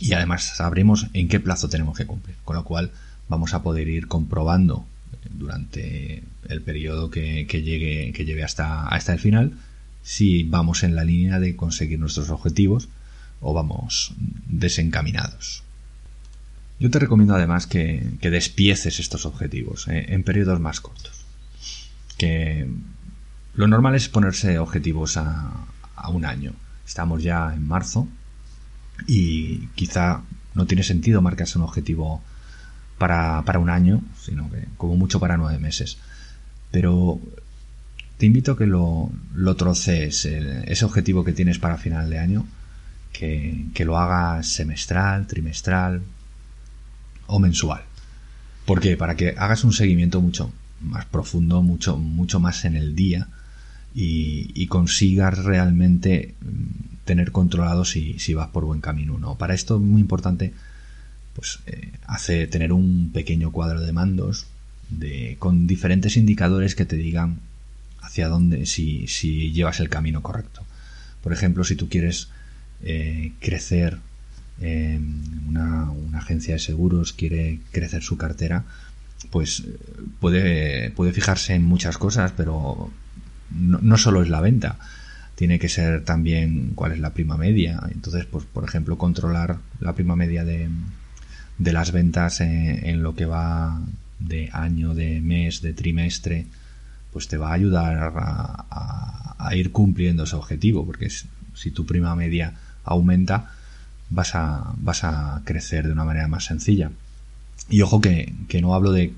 y 0.00 0.12
además 0.12 0.44
sabremos 0.56 1.06
en 1.14 1.28
qué 1.28 1.40
plazo 1.40 1.68
tenemos 1.68 1.96
que 1.96 2.06
cumplir. 2.06 2.36
Con 2.44 2.56
lo 2.56 2.64
cual, 2.64 2.90
vamos 3.28 3.54
a 3.54 3.62
poder 3.62 3.88
ir 3.88 4.06
comprobando 4.06 4.84
durante 5.28 6.22
el 6.48 6.62
periodo 6.62 7.10
que, 7.10 7.44
llegue, 7.44 8.12
que 8.12 8.24
lleve 8.24 8.44
hasta, 8.44 8.86
hasta 8.88 9.12
el 9.12 9.18
final, 9.18 9.52
si 10.02 10.44
vamos 10.44 10.82
en 10.82 10.94
la 10.94 11.04
línea 11.04 11.38
de 11.38 11.56
conseguir 11.56 11.98
nuestros 11.98 12.30
objetivos 12.30 12.88
o 13.40 13.54
vamos 13.54 14.14
desencaminados. 14.46 15.62
Yo 16.80 16.90
te 16.90 16.98
recomiendo 16.98 17.34
además 17.34 17.66
que, 17.66 18.10
despieces 18.22 19.00
estos 19.00 19.26
objetivos 19.26 19.86
eh, 19.88 20.06
en 20.08 20.24
periodos 20.24 20.60
más 20.60 20.80
cortos. 20.80 21.26
Que 22.16 22.66
lo 23.54 23.68
normal 23.68 23.94
es 23.94 24.08
ponerse 24.08 24.58
objetivos 24.58 25.18
a, 25.18 25.66
un 26.08 26.24
año. 26.24 26.54
Estamos 26.86 27.22
ya 27.22 27.52
en 27.54 27.68
marzo 27.68 28.08
y 29.06 29.66
quizá 29.74 30.22
no 30.54 30.66
tiene 30.66 30.82
sentido 30.82 31.20
marcarse 31.20 31.58
un 31.58 31.64
objetivo 31.64 32.22
para, 33.00 33.42
para, 33.46 33.58
un 33.58 33.70
año, 33.70 34.02
sino 34.20 34.50
que 34.50 34.66
como 34.76 34.94
mucho 34.94 35.20
para 35.20 35.38
nueve 35.38 35.58
meses. 35.58 35.96
Pero 36.70 37.18
te 38.18 38.26
invito 38.26 38.52
a 38.52 38.58
que 38.58 38.66
lo, 38.66 39.10
lo 39.34 39.56
ese 39.72 40.84
objetivo 40.84 41.24
que 41.24 41.32
tienes 41.32 41.58
para 41.58 41.78
final 41.78 42.10
de 42.10 42.18
año, 42.18 42.46
que, 43.14 43.84
lo 43.86 43.96
hagas 43.96 44.46
semestral, 44.48 45.26
trimestral 45.26 46.02
o 47.26 47.38
mensual. 47.38 47.80
¿Por 48.66 48.80
qué? 48.80 48.98
Para 48.98 49.16
que 49.16 49.34
hagas 49.38 49.64
un 49.64 49.72
seguimiento 49.72 50.20
mucho 50.20 50.52
más 50.82 51.06
profundo, 51.06 51.62
mucho, 51.62 51.96
mucho 51.96 52.38
más 52.38 52.66
en 52.66 52.76
el 52.76 52.94
día 52.94 53.28
y, 53.94 54.66
consigas 54.66 55.38
realmente 55.38 56.34
mm, 56.42 57.04
tener 57.06 57.32
controlado 57.32 57.86
si, 57.86 58.34
vas 58.34 58.48
por 58.48 58.66
buen 58.66 58.82
camino 58.82 59.14
o 59.14 59.18
no. 59.18 59.38
Para 59.38 59.54
esto 59.54 59.76
es 59.76 59.80
muy 59.80 60.02
importante 60.02 60.52
pues, 61.34 61.60
eh, 61.66 61.92
hace, 62.06 62.46
tener 62.46 62.72
un 62.72 63.10
pequeño 63.12 63.52
cuadro 63.52 63.80
de 63.80 63.92
mandos 63.92 64.46
de, 64.88 65.36
con 65.38 65.66
diferentes 65.66 66.16
indicadores 66.16 66.74
que 66.74 66.86
te 66.86 66.96
digan 66.96 67.38
hacia 68.00 68.28
dónde, 68.28 68.66
si, 68.66 69.06
si 69.06 69.52
llevas 69.52 69.80
el 69.80 69.88
camino 69.88 70.22
correcto. 70.22 70.64
Por 71.22 71.32
ejemplo, 71.32 71.64
si 71.64 71.76
tú 71.76 71.88
quieres 71.88 72.28
eh, 72.82 73.32
crecer, 73.40 73.98
una, 74.60 75.90
una, 75.90 76.18
agencia 76.18 76.52
de 76.52 76.60
seguros 76.60 77.14
quiere 77.14 77.60
crecer 77.72 78.02
su 78.02 78.18
cartera, 78.18 78.64
pues 79.30 79.62
puede, 80.20 80.90
puede 80.90 81.14
fijarse 81.14 81.54
en 81.54 81.64
muchas 81.64 81.96
cosas, 81.96 82.32
pero 82.36 82.92
no, 83.50 83.78
no 83.80 83.96
solo 83.96 84.22
es 84.22 84.28
la 84.28 84.42
venta 84.42 84.78
tiene 85.40 85.58
que 85.58 85.70
ser 85.70 86.04
también 86.04 86.72
cuál 86.74 86.92
es 86.92 86.98
la 86.98 87.14
prima 87.14 87.38
media. 87.38 87.80
Entonces, 87.92 88.26
pues, 88.26 88.44
por 88.44 88.62
ejemplo, 88.62 88.98
controlar 88.98 89.56
la 89.80 89.94
prima 89.94 90.14
media 90.14 90.44
de, 90.44 90.68
de 91.60 91.72
las 91.74 91.92
ventas 91.92 92.40
en, 92.40 93.02
lo 93.02 93.14
que 93.14 93.26
va 93.26 93.78
de 94.18 94.48
año, 94.52 94.94
de 94.94 95.20
mes, 95.20 95.60
de 95.60 95.74
trimestre, 95.74 96.46
pues 97.12 97.28
te 97.28 97.36
va 97.36 97.50
a 97.50 97.54
ayudar 97.54 98.12
a, 98.16 99.54
ir 99.54 99.70
cumpliendo 99.72 100.24
ese 100.24 100.36
objetivo, 100.36 100.86
porque 100.86 101.08
si 101.10 101.70
tu 101.70 101.84
prima 101.84 102.14
media 102.14 102.54
aumenta, 102.84 103.52
vas 104.08 104.34
a, 104.34 104.72
vas 104.76 105.04
a 105.04 105.42
crecer 105.44 105.86
de 105.86 105.92
una 105.92 106.04
manera 106.04 106.28
más 106.28 106.46
sencilla. 106.46 106.90
Y 107.68 107.82
ojo 107.82 108.00
que, 108.00 108.32
que 108.48 108.62
no 108.62 108.74
hablo 108.74 108.92
de 108.92 109.12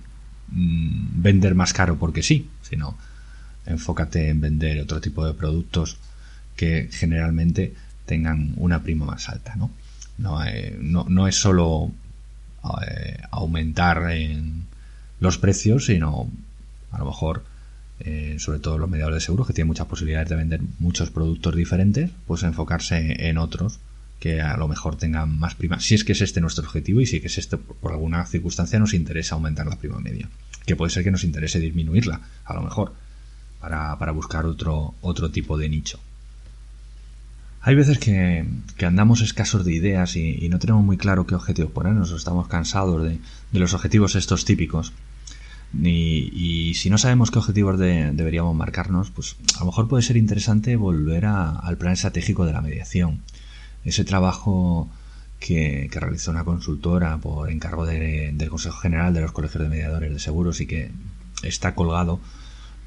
mm, 0.48 1.22
vender 1.22 1.54
más 1.54 1.72
caro 1.72 1.96
porque 1.96 2.24
sí, 2.24 2.48
sino 2.62 2.96
enfócate 3.66 4.30
en 4.30 4.40
vender 4.40 4.80
otro 4.80 5.00
tipo 5.00 5.24
de 5.24 5.34
productos 5.34 5.96
que 6.56 6.88
generalmente 6.90 7.72
tengan 8.04 8.54
una 8.56 8.82
prima 8.82 9.06
más 9.06 9.28
alta, 9.28 9.54
¿no? 9.54 9.70
No, 10.18 10.44
eh, 10.44 10.76
no, 10.80 11.26
es 11.26 11.36
solo 11.36 11.90
eh, 12.86 13.18
aumentar 13.30 14.10
en 14.12 14.64
los 15.20 15.38
precios, 15.38 15.86
sino 15.86 16.30
a 16.90 16.98
lo 16.98 17.06
mejor, 17.06 17.44
eh, 18.00 18.36
sobre 18.38 18.58
todo 18.58 18.78
los 18.78 18.90
mediadores 18.90 19.16
de 19.16 19.26
seguros, 19.26 19.46
que 19.46 19.52
tienen 19.52 19.68
muchas 19.68 19.86
posibilidades 19.86 20.28
de 20.28 20.36
vender 20.36 20.60
muchos 20.78 21.10
productos 21.10 21.54
diferentes, 21.54 22.10
pues 22.26 22.42
enfocarse 22.42 23.28
en 23.28 23.38
otros 23.38 23.78
que 24.20 24.40
a 24.40 24.56
lo 24.56 24.68
mejor 24.68 24.96
tengan 24.96 25.36
más 25.36 25.56
prima. 25.56 25.80
Si 25.80 25.96
es 25.96 26.04
que 26.04 26.12
es 26.12 26.20
este 26.20 26.40
nuestro 26.40 26.64
objetivo 26.64 27.00
y 27.00 27.06
si 27.06 27.16
es 27.16 27.22
que 27.22 27.28
es 27.28 27.38
este, 27.38 27.56
por 27.56 27.90
alguna 27.90 28.24
circunstancia 28.24 28.78
nos 28.78 28.94
interesa 28.94 29.34
aumentar 29.34 29.66
la 29.66 29.76
prima 29.76 29.98
media. 29.98 30.28
Que 30.64 30.76
puede 30.76 30.90
ser 30.90 31.02
que 31.02 31.10
nos 31.10 31.24
interese 31.24 31.58
disminuirla, 31.58 32.20
a 32.44 32.54
lo 32.54 32.62
mejor, 32.62 32.92
para, 33.60 33.98
para 33.98 34.12
buscar 34.12 34.46
otro, 34.46 34.94
otro 35.00 35.32
tipo 35.32 35.58
de 35.58 35.68
nicho. 35.68 35.98
Hay 37.64 37.76
veces 37.76 37.98
que, 38.00 38.44
andamos 38.84 39.20
escasos 39.20 39.64
de 39.64 39.72
ideas 39.72 40.16
y, 40.16 40.48
no 40.48 40.58
tenemos 40.58 40.84
muy 40.84 40.96
claro 40.96 41.26
qué 41.26 41.36
objetivos 41.36 41.70
ponernos, 41.70 42.10
o 42.10 42.16
estamos 42.16 42.48
cansados 42.48 43.04
de, 43.04 43.20
los 43.52 43.72
objetivos 43.72 44.16
estos 44.16 44.44
típicos. 44.44 44.92
Y, 45.72 46.74
si 46.74 46.90
no 46.90 46.98
sabemos 46.98 47.30
qué 47.30 47.38
objetivos 47.38 47.78
deberíamos 47.78 48.56
marcarnos, 48.56 49.12
pues 49.12 49.36
a 49.56 49.60
lo 49.60 49.66
mejor 49.66 49.86
puede 49.88 50.02
ser 50.02 50.16
interesante 50.16 50.74
volver 50.74 51.24
al 51.26 51.78
plan 51.78 51.92
estratégico 51.92 52.46
de 52.46 52.52
la 52.52 52.62
mediación. 52.62 53.20
Ese 53.84 54.04
trabajo 54.04 54.90
que, 55.38 55.88
realizó 55.92 56.32
una 56.32 56.44
consultora 56.44 57.16
por 57.18 57.48
encargo 57.48 57.86
del 57.86 58.50
Consejo 58.50 58.78
General 58.78 59.14
de 59.14 59.20
los 59.20 59.30
Colegios 59.30 59.62
de 59.62 59.68
Mediadores 59.68 60.12
de 60.12 60.18
Seguros 60.18 60.60
y 60.60 60.66
que 60.66 60.90
está 61.44 61.76
colgado 61.76 62.18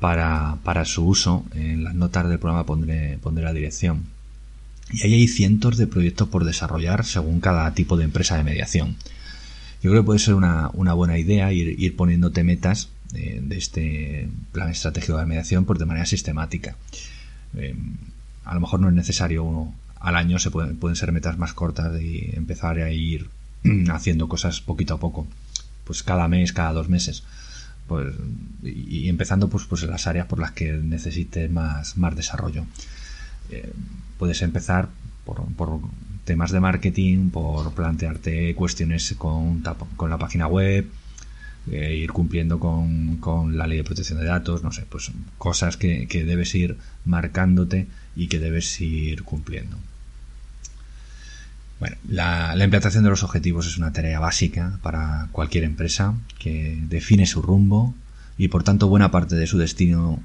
para, 0.02 0.84
su 0.84 1.08
uso. 1.08 1.46
En 1.54 1.86
las 1.86 1.96
notas 1.96 2.28
del 2.28 2.40
programa 2.40 2.66
pondré 2.66 3.20
la 3.24 3.54
dirección. 3.54 4.15
Y 4.92 5.04
ahí 5.04 5.14
hay 5.14 5.28
cientos 5.28 5.78
de 5.78 5.88
proyectos 5.88 6.30
por 6.30 6.46
desarrollar 6.46 7.06
según 7.06 7.40
cada 7.40 7.74
tipo 7.74 7.98
de 7.98 8.04
empresa 8.04 8.38
de 8.38 8.44
mediación. 8.44 8.96
Yo 9.82 9.92
creo 9.92 10.04
que 10.04 10.06
puede 10.06 10.20
ser 10.20 10.34
una, 10.34 10.70
buena 10.70 11.18
idea 11.18 11.52
ir, 11.52 11.96
poniéndote 11.96 12.44
metas 12.44 12.90
de, 13.12 13.44
este 13.52 14.30
plan 14.52 14.70
estratégico 14.70 15.18
de 15.18 15.26
mediación 15.26 15.66
por 15.66 15.78
de 15.78 15.86
manera 15.86 16.06
sistemática. 16.06 16.76
Eh, 17.56 17.76
a 18.46 18.54
lo 18.54 18.62
mejor 18.62 18.80
no 18.80 18.90
es 18.90 18.96
necesario 18.96 19.44
uno 19.44 19.76
al 20.00 20.16
año, 20.16 20.40
se 20.40 20.52
pueden, 20.52 20.78
pueden 20.78 20.96
ser 20.96 21.12
metas 21.12 21.38
más 21.38 21.54
cortas 21.54 22.00
y 22.02 22.32
empezar 22.34 22.78
a 22.80 22.92
ir 22.92 23.30
haciendo 23.90 24.28
cosas 24.28 24.62
poquito 24.62 24.96
a 24.96 25.00
poco. 25.00 25.28
Pues 25.84 26.04
cada 26.04 26.28
mes, 26.28 26.54
cada 26.54 26.74
dos 26.74 26.90
meses. 26.90 27.24
Pues, 27.88 28.14
y, 28.64 29.08
empezando 29.10 29.50
pues, 29.50 29.66
pues 29.66 29.84
en 29.84 29.92
las 29.92 30.08
áreas 30.08 30.28
por 30.28 30.40
las 30.40 30.52
que 30.52 30.74
necesites 30.74 31.52
más, 31.52 31.98
más 31.98 32.16
desarrollo. 32.16 32.66
Eh, 33.52 33.72
puedes 34.18 34.42
empezar 34.42 34.90
por, 35.26 35.42
temas 36.24 36.52
de 36.52 36.60
marketing, 36.60 37.30
por 37.30 37.74
plantearte 37.74 38.56
cuestiones 38.56 39.16
con, 39.18 39.64
con 39.96 40.10
la 40.10 40.18
página 40.18 40.48
web, 40.48 40.88
eh, 41.72 41.96
ir 41.96 42.12
cumpliendo 42.12 42.60
con, 42.60 43.58
la 43.58 43.66
ley 43.66 43.78
de 43.80 43.84
protección 43.84 44.20
de 44.20 44.26
datos, 44.26 44.62
no 44.62 44.72
sé, 44.72 44.86
pues 44.88 45.12
cosas 45.40 45.78
que, 45.78 46.06
debes 46.08 46.54
ir 46.54 46.78
marcándote 47.06 47.88
y 48.16 48.28
que 48.28 48.38
debes 48.38 48.80
ir 48.82 49.24
cumpliendo. 49.24 49.78
Bueno, 51.80 51.98
la, 52.08 52.54
implantación 52.64 53.04
de 53.04 53.10
los 53.10 53.24
objetivos 53.24 53.66
es 53.66 53.78
una 53.78 53.92
tarea 53.92 54.20
básica 54.20 54.78
para 54.84 55.28
cualquier 55.32 55.64
empresa 55.64 56.14
que 56.38 56.80
define 56.88 57.26
su 57.26 57.42
rumbo 57.42 57.96
y 58.38 58.50
por 58.50 58.64
tanto 58.64 58.88
buena 58.88 59.10
parte 59.10 59.36
de 59.36 59.48
su 59.48 59.58
destino 59.58 60.22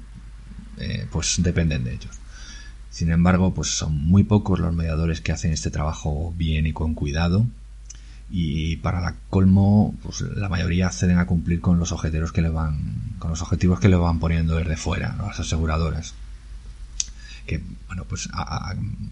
eh, 0.77 1.07
pues 1.11 1.37
dependen 1.39 1.83
de 1.83 1.93
ellos. 1.95 2.19
Sin 2.91 3.09
embargo, 3.09 3.53
pues 3.53 3.69
son 3.69 3.97
muy 4.05 4.23
pocos 4.25 4.59
los 4.59 4.75
mediadores 4.75 5.21
que 5.21 5.31
hacen 5.31 5.53
este 5.53 5.71
trabajo 5.71 6.33
bien 6.37 6.67
y 6.67 6.73
con 6.73 6.93
cuidado. 6.93 7.47
Y 8.29 8.75
para 8.77 8.99
la 8.99 9.15
colmo, 9.29 9.95
pues 10.03 10.21
la 10.21 10.49
mayoría 10.49 10.87
acceden 10.87 11.17
a 11.17 11.25
cumplir 11.25 11.61
con 11.61 11.79
los 11.79 11.93
objetivos 11.93 12.33
que 12.33 12.41
le 12.41 12.49
van, 12.49 13.15
con 13.17 13.29
los 13.29 13.41
objetivos 13.41 13.79
que 13.79 13.87
le 13.87 13.95
van 13.95 14.19
poniendo 14.19 14.55
desde 14.57 14.75
fuera, 14.75 15.15
las 15.17 15.39
aseguradoras. 15.39 16.15
Que, 17.45 17.61
bueno, 17.87 18.03
pues 18.05 18.29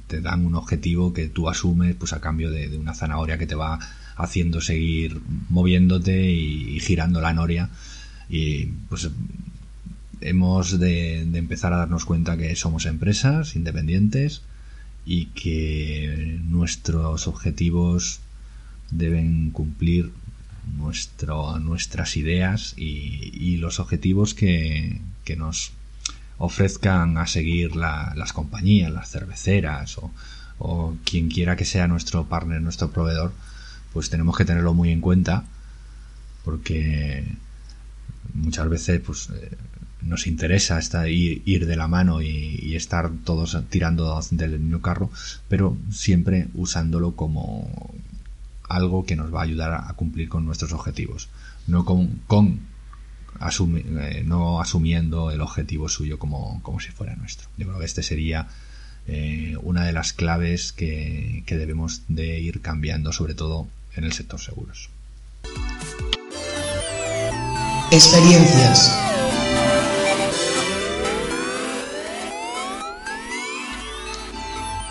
te 0.08 0.22
dan 0.22 0.46
un 0.46 0.56
objetivo 0.56 1.14
que 1.14 1.30
tú 1.30 1.50
asumes, 1.50 1.96
pues 1.96 2.12
a 2.12 2.20
cambio 2.20 2.52
de, 2.52 2.78
una 2.78 2.94
zanahoria 2.94 3.38
que 3.38 3.48
te 3.48 3.56
va 3.56 3.80
haciendo 4.18 4.60
seguir 4.60 5.22
moviéndote 5.50 6.32
y 6.32 6.80
girando 6.82 7.22
la 7.22 7.34
noria. 7.34 7.70
Y 8.30 8.66
pues 8.90 9.10
hemos 10.22 10.80
de, 10.80 11.22
empezar 11.22 11.74
a 11.74 11.78
darnos 11.78 12.06
cuenta 12.06 12.38
que 12.38 12.56
somos 12.56 12.86
empresas 12.86 13.56
independientes 13.56 14.42
y 15.06 15.28
que 15.28 16.40
nuestros 16.44 17.28
objetivos 17.28 18.20
deben 18.92 19.52
cumplir 19.52 20.12
nuestro, 20.78 21.60
nuestras 21.60 22.18
ideas 22.18 22.74
y, 22.78 23.58
los 23.58 23.80
objetivos 23.80 24.34
que, 24.34 25.02
nos 25.38 25.74
ofrezcan 26.40 27.18
a 27.20 27.28
seguir 27.28 27.76
las 27.76 28.34
compañías, 28.34 28.92
las 28.92 29.12
cerveceras 29.12 29.98
o, 30.00 30.12
o, 30.58 30.96
quien 31.06 31.30
quiera 31.30 31.56
que 31.56 31.66
sea 31.66 31.88
nuestro 31.88 32.26
partner, 32.26 32.62
nuestro 32.62 32.90
proveedor, 32.90 33.32
pues 33.94 34.10
tenemos 34.10 34.36
que 34.38 34.46
tenerlo 34.46 34.74
muy 34.74 34.92
en 34.92 35.02
cuenta 35.02 35.44
porque 36.44 37.36
muchas 38.34 38.70
veces 38.70 39.02
pues 39.02 39.30
eh, 39.30 39.52
nos 40.02 40.28
interesa 40.28 40.80
ir, 41.08 41.66
de 41.66 41.76
la 41.76 41.88
mano 41.88 42.22
y, 42.22 42.76
estar 42.76 43.12
todos 43.24 43.58
tirando 43.70 44.20
del 44.32 44.60
mismo 44.60 44.82
carro, 44.82 45.10
pero 45.48 45.78
siempre 45.92 46.48
usándolo 46.54 47.16
como 47.16 47.94
algo 48.70 49.06
que 49.06 49.16
nos 49.16 49.34
va 49.34 49.42
a 49.42 49.44
ayudar 49.44 49.74
a 49.74 49.94
cumplir 49.94 50.30
con 50.30 50.46
nuestros 50.46 50.72
objetivos, 50.74 51.30
no 51.68 51.84
con, 51.86 52.22
eh, 53.42 54.24
no 54.26 54.62
asumiendo 54.62 55.32
el 55.32 55.42
objetivo 55.42 55.90
suyo 55.90 56.20
como, 56.20 56.62
si 56.80 56.92
fuera 56.92 57.16
nuestro. 57.16 57.50
Yo 57.58 57.68
creo 57.68 57.80
que 57.80 57.86
este 57.86 58.04
sería 58.04 58.48
eh, 59.08 59.58
una 59.62 59.84
de 59.84 59.92
las 59.92 60.14
claves 60.14 60.72
que, 60.72 61.44
que 61.46 61.58
debemos 61.58 62.04
de 62.08 62.40
ir 62.40 62.62
cambiando, 62.62 63.12
sobre 63.12 63.34
todo 63.34 63.68
en 63.96 64.04
el 64.04 64.14
sector 64.14 64.40
seguros. 64.40 64.90
Experiencias. 67.92 69.19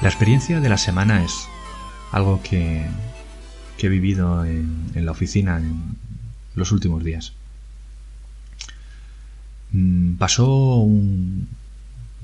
La 0.00 0.08
experiencia 0.08 0.60
de 0.60 0.68
la 0.68 0.78
semana 0.78 1.24
es 1.24 1.48
algo 2.12 2.40
que, 2.40 2.86
he 3.78 3.88
vivido 3.88 4.44
en, 4.44 4.92
la 4.94 5.10
oficina 5.10 5.58
en 5.58 5.96
los 6.54 6.70
últimos 6.70 7.02
días. 7.02 7.32
Mm, 9.72 10.14
pasó 10.14 10.76
un, 10.76 11.48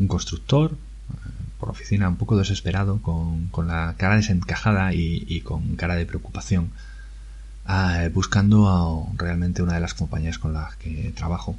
constructor 0.07 0.73
eh, 0.73 1.16
por 1.59 1.71
oficina 1.71 2.09
un 2.09 2.14
poco 2.14 2.37
desesperado, 2.37 3.02
con, 3.02 3.50
la 3.66 3.97
cara 3.99 4.16
desencajada 4.16 4.95
y, 4.95 5.40
con 5.40 5.75
cara 5.75 5.97
de 5.97 6.07
preocupación, 6.07 6.71
ah, 7.66 8.09
buscando 8.14 8.69
a 8.69 9.16
realmente 9.16 9.64
una 9.64 9.75
de 9.75 9.81
las 9.81 9.95
compañías 9.95 10.38
con 10.38 10.52
las 10.52 10.76
que 10.76 11.12
trabajo, 11.16 11.57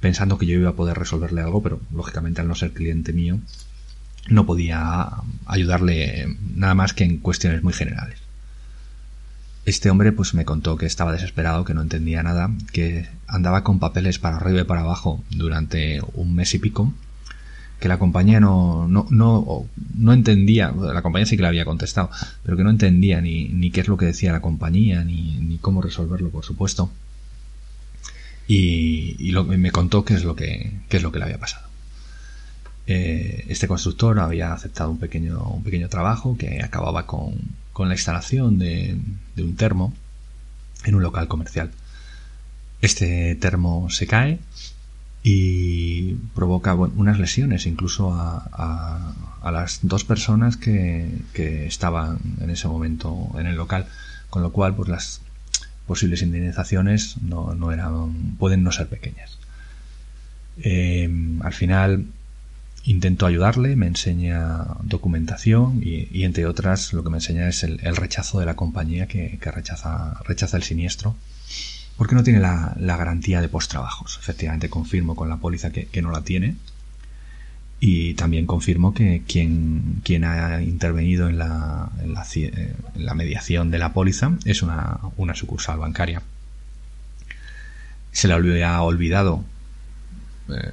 pensando 0.00 0.36
que 0.36 0.46
yo 0.46 0.58
iba 0.58 0.70
a 0.70 0.76
poder 0.76 0.98
resolverle 0.98 1.42
algo, 1.42 1.62
pero 1.62 1.80
lógicamente 1.92 2.40
al 2.40 2.48
no 2.48 2.56
ser 2.56 2.72
cliente 2.72 3.12
mío, 3.12 3.38
no 4.28 4.46
podía 4.46 5.08
ayudarle 5.46 6.36
nada 6.54 6.74
más 6.74 6.94
que 6.94 7.04
en 7.04 7.18
cuestiones 7.18 7.62
muy 7.62 7.72
generales. 7.72 8.18
Este 9.66 9.90
hombre 9.90 10.12
pues 10.12 10.34
me 10.34 10.44
contó 10.44 10.76
que 10.76 10.86
estaba 10.86 11.12
desesperado, 11.12 11.64
que 11.64 11.74
no 11.74 11.82
entendía 11.82 12.22
nada, 12.22 12.50
que 12.72 13.08
andaba 13.26 13.64
con 13.64 13.78
papeles 13.78 14.18
para 14.18 14.36
arriba 14.36 14.60
y 14.60 14.64
para 14.64 14.82
abajo 14.82 15.24
durante 15.30 16.00
un 16.14 16.34
mes 16.34 16.54
y 16.54 16.58
pico, 16.58 16.92
que 17.80 17.88
la 17.88 17.98
compañía 17.98 18.40
no, 18.40 18.86
no, 18.88 19.06
no, 19.10 19.66
no 19.94 20.12
entendía, 20.12 20.70
la 20.70 21.02
compañía 21.02 21.26
sí 21.26 21.36
que 21.36 21.42
le 21.42 21.48
había 21.48 21.64
contestado, 21.64 22.10
pero 22.42 22.56
que 22.56 22.64
no 22.64 22.70
entendía 22.70 23.20
ni, 23.20 23.48
ni 23.48 23.70
qué 23.70 23.80
es 23.80 23.88
lo 23.88 23.96
que 23.96 24.06
decía 24.06 24.32
la 24.32 24.40
compañía, 24.40 25.02
ni, 25.02 25.38
ni 25.38 25.58
cómo 25.58 25.80
resolverlo, 25.82 26.30
por 26.30 26.44
supuesto. 26.44 26.90
y, 28.46 29.32
me 29.56 29.70
contó 29.70 30.04
qué 30.04 30.14
es 30.14 30.24
lo 30.24 30.36
que, 30.36 30.72
qué 30.88 30.98
es 30.98 31.02
lo 31.02 31.10
que 31.10 31.18
le 31.18 31.24
había 31.24 31.38
pasado. 31.38 31.73
Eh, 32.86 33.46
este 33.48 33.66
constructor 33.66 34.18
había 34.18 34.52
aceptado 34.52 34.90
un 34.90 34.98
pequeño, 34.98 35.42
un 35.42 35.62
pequeño 35.62 35.88
trabajo 35.88 36.36
que 36.36 36.62
acababa 36.62 37.06
con, 37.06 37.34
con 37.72 37.88
la 37.88 37.94
instalación 37.94 38.58
de, 38.58 38.96
un 39.38 39.56
termo 39.56 39.94
en 40.84 40.94
un 40.94 41.02
local 41.02 41.28
comercial. 41.28 41.70
Este 42.82 43.34
termo 43.36 43.88
se 43.90 44.06
cae 44.06 44.38
y 45.22 46.14
provoca 46.34 46.74
unas 46.74 47.18
lesiones 47.18 47.64
incluso 47.64 48.12
a, 48.12 49.14
a, 49.42 49.50
las 49.50 49.80
dos 49.82 50.04
personas 50.04 50.58
que, 50.58 51.08
que, 51.32 51.66
estaban 51.66 52.18
en 52.40 52.50
ese 52.50 52.68
momento 52.68 53.30
en 53.38 53.46
el 53.46 53.56
local, 53.56 53.86
con 54.28 54.42
lo 54.42 54.52
cual 54.52 54.74
pues 54.74 54.90
las 54.90 55.20
posibles 55.86 56.20
indemnizaciones 56.20 57.16
no, 57.22 57.54
no 57.54 57.72
eran, 57.72 58.36
pueden 58.38 58.62
no 58.62 58.72
ser 58.72 58.88
pequeñas. 58.88 59.38
Eh, 60.58 61.08
al 61.42 61.52
final 61.52 62.06
intento 62.84 63.26
ayudarle, 63.26 63.76
me 63.76 63.86
enseña 63.86 64.66
documentación 64.82 65.80
y, 65.82 66.24
entre 66.24 66.46
otras 66.46 66.92
lo 66.92 67.02
que 67.02 67.10
me 67.10 67.16
enseña 67.16 67.48
es 67.48 67.64
el, 67.64 67.78
rechazo 67.96 68.40
de 68.40 68.46
la 68.46 68.56
compañía 68.56 69.06
que, 69.08 69.38
rechaza, 69.40 70.20
rechaza 70.24 70.56
el 70.56 70.62
siniestro 70.62 71.16
porque 71.96 72.14
no 72.14 72.22
tiene 72.22 72.40
la, 72.40 72.74
garantía 72.78 73.40
de 73.40 73.48
post-trabajos. 73.48 74.18
Efectivamente 74.20 74.68
confirmo 74.68 75.16
con 75.16 75.28
la 75.28 75.36
póliza 75.36 75.70
que, 75.70 76.02
no 76.02 76.10
la 76.10 76.22
tiene 76.22 76.56
y 77.80 78.14
también 78.14 78.46
confirmo 78.46 78.92
que 78.92 79.22
quien, 79.26 80.24
ha 80.24 80.62
intervenido 80.62 81.28
en 81.28 81.38
la, 81.38 81.90
en 82.02 82.14
la, 82.14 83.14
mediación 83.14 83.70
de 83.70 83.78
la 83.78 83.92
póliza 83.92 84.32
es 84.44 84.62
una, 84.62 85.00
sucursal 85.34 85.78
bancaria. 85.78 86.22
Se 88.12 88.28
le 88.28 88.34
había 88.34 88.80
olvidado 88.82 89.42
eh, 90.48 90.72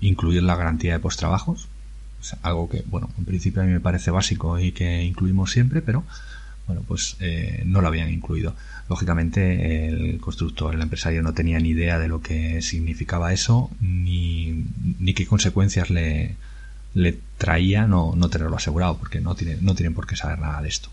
incluir 0.00 0.42
la 0.42 0.56
garantía 0.56 0.92
de 0.92 0.98
post-trabajos. 1.00 1.68
algo 2.42 2.68
que, 2.68 2.82
bueno, 2.86 3.10
en 3.18 3.24
principio 3.24 3.62
a 3.62 3.64
mí 3.64 3.72
me 3.72 3.80
parece 3.80 4.10
básico 4.10 4.58
y 4.58 4.72
que 4.72 5.02
incluimos 5.04 5.50
siempre, 5.50 5.82
pero 5.82 6.04
bueno, 6.66 6.84
pues 6.86 7.16
eh, 7.20 7.62
no 7.66 7.80
lo 7.80 7.88
habían 7.88 8.10
incluido. 8.10 8.54
Lógicamente, 8.88 9.88
el 9.88 10.20
constructor, 10.20 10.74
el 10.74 10.82
empresario 10.82 11.22
no 11.22 11.34
tenía 11.34 11.58
ni 11.58 11.70
idea 11.70 11.98
de 11.98 12.08
lo 12.08 12.20
que 12.22 12.62
significaba 12.62 13.32
eso, 13.32 13.70
ni, 13.80 14.66
ni 15.00 15.14
qué 15.14 15.26
consecuencias 15.26 15.90
le, 15.90 16.36
le 16.94 17.18
traía 17.38 17.86
no, 17.86 18.14
no 18.16 18.28
tenerlo 18.28 18.56
asegurado, 18.56 18.98
porque 18.98 19.20
no, 19.20 19.36
no 19.60 19.74
tienen 19.74 19.94
por 19.94 20.06
qué 20.06 20.16
saber 20.16 20.38
nada 20.38 20.62
de 20.62 20.68
esto. 20.68 20.90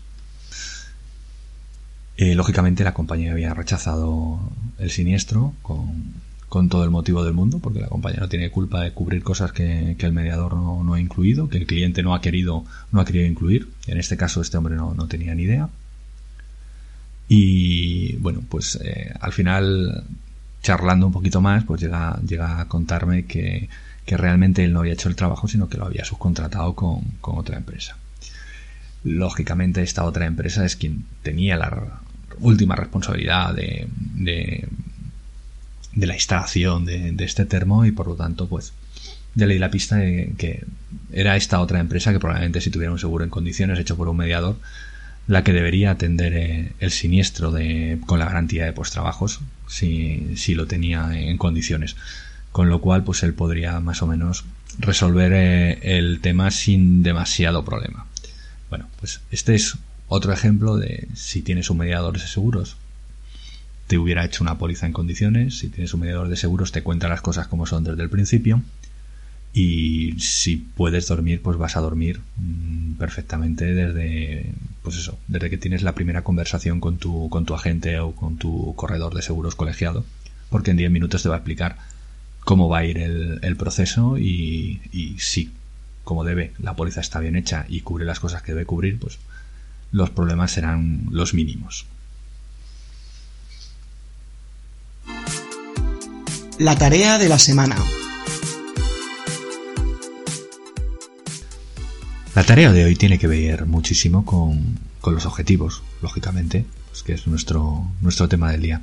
Eh, 2.16 2.34
lógicamente, 2.34 2.82
la 2.82 2.94
compañía 2.94 3.30
había 3.30 3.54
rechazado 3.54 4.40
el 4.78 4.90
siniestro 4.90 5.54
con, 5.62 6.14
con 6.48 6.68
todo 6.68 6.84
el 6.84 6.90
motivo 6.90 7.24
del 7.24 7.34
mundo, 7.34 7.58
porque 7.58 7.80
la 7.80 7.88
compañía 7.88 8.20
no 8.20 8.28
tiene 8.28 8.50
culpa 8.50 8.80
de 8.82 8.92
cubrir 8.92 9.22
cosas 9.22 9.52
que, 9.52 9.96
el 9.98 10.12
mediador 10.12 10.56
no, 10.56 10.94
ha 10.94 11.00
incluido, 11.00 11.48
que 11.48 11.58
el 11.58 11.66
cliente 11.66 12.02
no 12.02 12.14
ha 12.14 12.20
querido, 12.20 12.64
no 12.90 13.00
ha 13.00 13.04
querido 13.04 13.26
incluir. 13.26 13.68
En 13.86 13.98
este 13.98 14.16
caso, 14.16 14.40
este 14.40 14.56
hombre 14.56 14.74
no, 14.74 14.94
tenía 15.08 15.34
ni 15.34 15.42
idea. 15.42 15.68
Y 17.28 18.16
bueno, 18.16 18.42
pues 18.48 18.78
eh, 18.82 19.12
al 19.20 19.32
final, 19.32 20.04
charlando 20.62 21.06
un 21.06 21.12
poquito 21.12 21.42
más, 21.42 21.64
pues 21.64 21.82
llega, 21.82 22.18
llega 22.26 22.60
a 22.60 22.68
contarme 22.68 23.26
que, 23.26 23.68
realmente 24.06 24.64
él 24.64 24.72
no 24.72 24.80
había 24.80 24.94
hecho 24.94 25.10
el 25.10 25.16
trabajo, 25.16 25.48
sino 25.48 25.68
que 25.68 25.76
lo 25.76 25.84
había 25.84 26.02
subcontratado 26.02 26.74
con, 26.74 27.02
otra 27.20 27.58
empresa. 27.58 27.98
Lógicamente, 29.04 29.82
esta 29.82 30.04
otra 30.04 30.24
empresa 30.24 30.64
es 30.64 30.76
quien 30.76 31.04
tenía 31.22 31.56
la 31.58 32.00
última 32.40 32.74
responsabilidad 32.74 33.54
de 33.54 33.86
la 35.94 36.14
instalación 36.14 36.84
de, 36.84 37.14
este 37.18 37.44
termo 37.44 37.84
y 37.84 37.92
por 37.92 38.06
lo 38.06 38.14
tanto 38.14 38.48
pues 38.48 38.72
ya 39.34 39.46
leí 39.46 39.58
la 39.58 39.70
pista 39.70 39.96
de 39.96 40.32
que 40.36 40.64
era 41.12 41.36
esta 41.36 41.60
otra 41.60 41.80
empresa 41.80 42.12
que 42.12 42.20
probablemente 42.20 42.60
si 42.60 42.70
tuviera 42.70 42.92
un 42.92 42.98
seguro 42.98 43.24
en 43.24 43.30
condiciones 43.30 43.78
hecho 43.78 43.96
por 43.96 44.08
un 44.08 44.16
mediador 44.16 44.56
la 45.28 45.44
que 45.44 45.52
debería 45.52 45.90
atender 45.92 46.32
eh, 46.32 46.72
el 46.80 46.90
siniestro 46.90 47.52
de, 47.52 48.00
con 48.06 48.18
la 48.18 48.24
garantía 48.24 48.64
de 48.64 48.72
postrabajos 48.72 49.40
si, 49.68 50.26
si 50.36 50.54
lo 50.54 50.66
tenía 50.66 51.10
en 51.12 51.36
condiciones. 51.36 51.96
Con 52.50 52.70
lo 52.70 52.80
cual 52.80 53.04
pues 53.04 53.22
él 53.22 53.34
podría 53.34 53.78
más 53.78 54.02
o 54.02 54.06
menos 54.06 54.46
resolver 54.78 55.32
eh, 55.34 55.98
el 55.98 56.20
tema 56.20 56.50
sin 56.50 57.02
demasiado 57.02 57.64
problema. 57.64 58.06
Bueno 58.70 58.88
pues 58.98 59.20
este 59.30 59.54
es 59.54 59.76
otro 60.08 60.32
ejemplo 60.32 60.76
de 60.78 61.06
si 61.14 61.42
tienes 61.42 61.68
un 61.68 61.76
mediador 61.76 62.14
de 62.14 62.26
seguros 62.26 62.78
te 63.88 63.98
hubiera 63.98 64.24
hecho 64.24 64.44
una 64.44 64.58
póliza 64.58 64.86
en 64.86 64.92
condiciones. 64.92 65.58
Si 65.58 65.68
tienes 65.68 65.92
un 65.94 66.00
mediador 66.00 66.28
de 66.28 66.36
seguros, 66.36 66.72
te 66.72 66.82
cuenta 66.82 67.08
las 67.08 67.22
cosas 67.22 67.48
como 67.48 67.66
son 67.66 67.84
desde 67.84 68.02
el 68.02 68.10
principio. 68.10 68.62
Y 69.54 70.20
si 70.20 70.56
puedes 70.58 71.08
dormir, 71.08 71.40
pues 71.42 71.56
vas 71.56 71.76
a 71.76 71.80
dormir 71.80 72.20
mm, 72.36 72.92
perfectamente 72.92 73.64
desde, 73.64 74.52
pues 74.82 74.96
eso, 74.98 75.18
desde 75.26 75.48
que 75.48 75.56
tienes 75.56 75.82
la 75.82 75.94
primera 75.94 76.22
conversación 76.22 76.80
con 76.80 76.98
tu, 76.98 77.30
con 77.30 77.46
tu 77.46 77.54
agente 77.54 77.98
o 77.98 78.12
con 78.12 78.36
tu 78.36 78.74
corredor 78.76 79.14
de 79.14 79.22
seguros 79.22 79.54
colegiado. 79.54 80.04
Porque 80.50 80.70
en 80.70 80.76
10 80.76 80.90
minutos 80.90 81.22
te 81.22 81.30
va 81.30 81.36
a 81.36 81.38
explicar 81.38 81.78
cómo 82.40 82.68
va 82.68 82.78
a 82.78 82.84
ir 82.84 82.98
el, 82.98 83.56
proceso 83.56 84.18
y, 84.18 84.82
y 84.92 85.16
si, 85.18 85.50
como 86.04 86.24
debe, 86.24 86.52
la 86.58 86.76
póliza 86.76 87.00
está 87.00 87.20
bien 87.20 87.36
hecha 87.36 87.64
y 87.68 87.80
cubre 87.80 88.04
las 88.04 88.20
cosas 88.20 88.42
que 88.42 88.52
debe 88.52 88.66
cubrir, 88.66 88.98
pues 88.98 89.18
los 89.92 90.10
problemas 90.10 90.52
serán 90.52 91.06
los 91.10 91.32
mínimos. 91.32 91.86
La 96.58 96.76
tarea 96.76 97.18
de 97.18 97.28
la 97.28 97.38
semana. 97.38 97.76
La 102.34 102.42
tarea 102.42 102.72
de 102.72 102.84
hoy 102.84 102.96
tiene 102.96 103.16
que 103.16 103.28
ver 103.28 103.64
muchísimo 103.66 104.24
con, 104.24 104.80
los 105.04 105.24
objetivos, 105.24 105.84
lógicamente, 106.02 106.66
pues 106.88 107.04
que 107.04 107.12
es 107.12 107.28
nuestro, 107.28 107.86
nuestro 108.00 108.28
tema 108.28 108.50
del 108.50 108.62
día. 108.62 108.82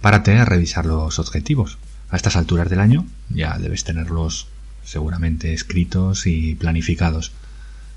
Párate 0.00 0.38
a 0.38 0.44
revisar 0.44 0.86
los 0.86 1.18
objetivos. 1.18 1.78
A 2.10 2.16
estas 2.16 2.36
alturas 2.36 2.70
del 2.70 2.78
año 2.78 3.06
ya 3.28 3.58
debes 3.58 3.82
tenerlos 3.82 4.46
seguramente 4.84 5.52
escritos 5.52 6.28
y 6.28 6.54
planificados. 6.54 7.32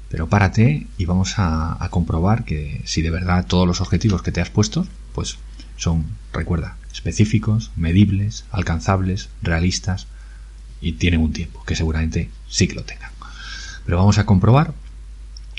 Pero 0.10 0.28
párate 0.28 0.88
y 0.98 1.06
vamos 1.06 1.36
a 1.38 1.88
comprobar 1.92 2.46
que 2.46 2.82
si 2.86 3.04
de 3.04 3.12
verdad 3.12 3.46
todos 3.46 3.68
los 3.68 3.80
objetivos 3.80 4.24
que 4.24 4.32
te 4.32 4.42
has 4.42 4.50
puesto, 4.50 4.88
pues 5.14 5.38
son, 5.76 6.06
recuerda, 6.34 6.78
específicos, 6.98 7.72
medibles, 7.76 8.46
alcanzables, 8.52 9.30
realistas 9.42 10.08
y 10.82 10.94
tienen 10.94 11.22
un 11.22 11.32
tiempo, 11.32 11.64
que 11.64 11.76
seguramente 11.76 12.30
sí 12.50 12.68
que 12.68 12.76
lo 12.76 12.84
tengan. 12.84 13.12
Pero 13.86 13.98
vamos 13.98 14.18
a 14.18 14.26
comprobar 14.26 14.74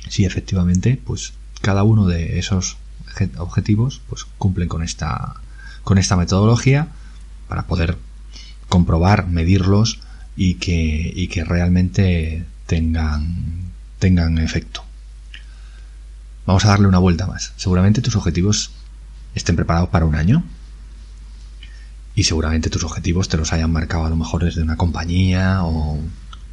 si 0.09 0.25
efectivamente 0.25 1.01
pues 1.03 1.33
cada 1.61 1.83
uno 1.85 2.07
de 2.07 2.39
esos 2.39 2.77
objetivos 3.39 4.01
pues 4.09 4.27
cumplen 4.37 4.69
con 4.69 4.83
esta 4.83 5.35
con 5.83 5.97
esta 5.97 6.17
metodología 6.17 6.89
para 7.49 7.67
poder 7.67 7.97
comprobar, 8.69 9.27
medirlos 9.27 10.01
y 10.37 10.55
que, 10.55 11.13
y 11.15 11.29
que 11.29 11.45
realmente 11.45 12.45
tengan, 12.67 13.73
tengan 13.99 14.39
efecto. 14.39 14.85
Vamos 16.47 16.65
a 16.65 16.69
darle 16.69 16.89
una 16.89 16.99
vuelta 16.99 17.27
más. 17.27 17.53
Seguramente 17.57 18.03
tus 18.03 18.17
objetivos 18.17 18.71
estén 19.35 19.57
preparados 19.57 19.89
para 19.89 20.05
un 20.05 20.15
año, 20.15 20.45
y 22.19 22.25
seguramente 22.25 22.69
tus 22.69 22.83
objetivos 22.83 23.29
te 23.29 23.37
los 23.37 23.53
hayan 23.53 23.71
marcado 23.71 24.05
a 24.05 24.11
lo 24.11 24.17
mejor 24.17 24.43
desde 24.43 24.61
una 24.61 24.77
compañía 24.77 25.63
o 25.63 26.01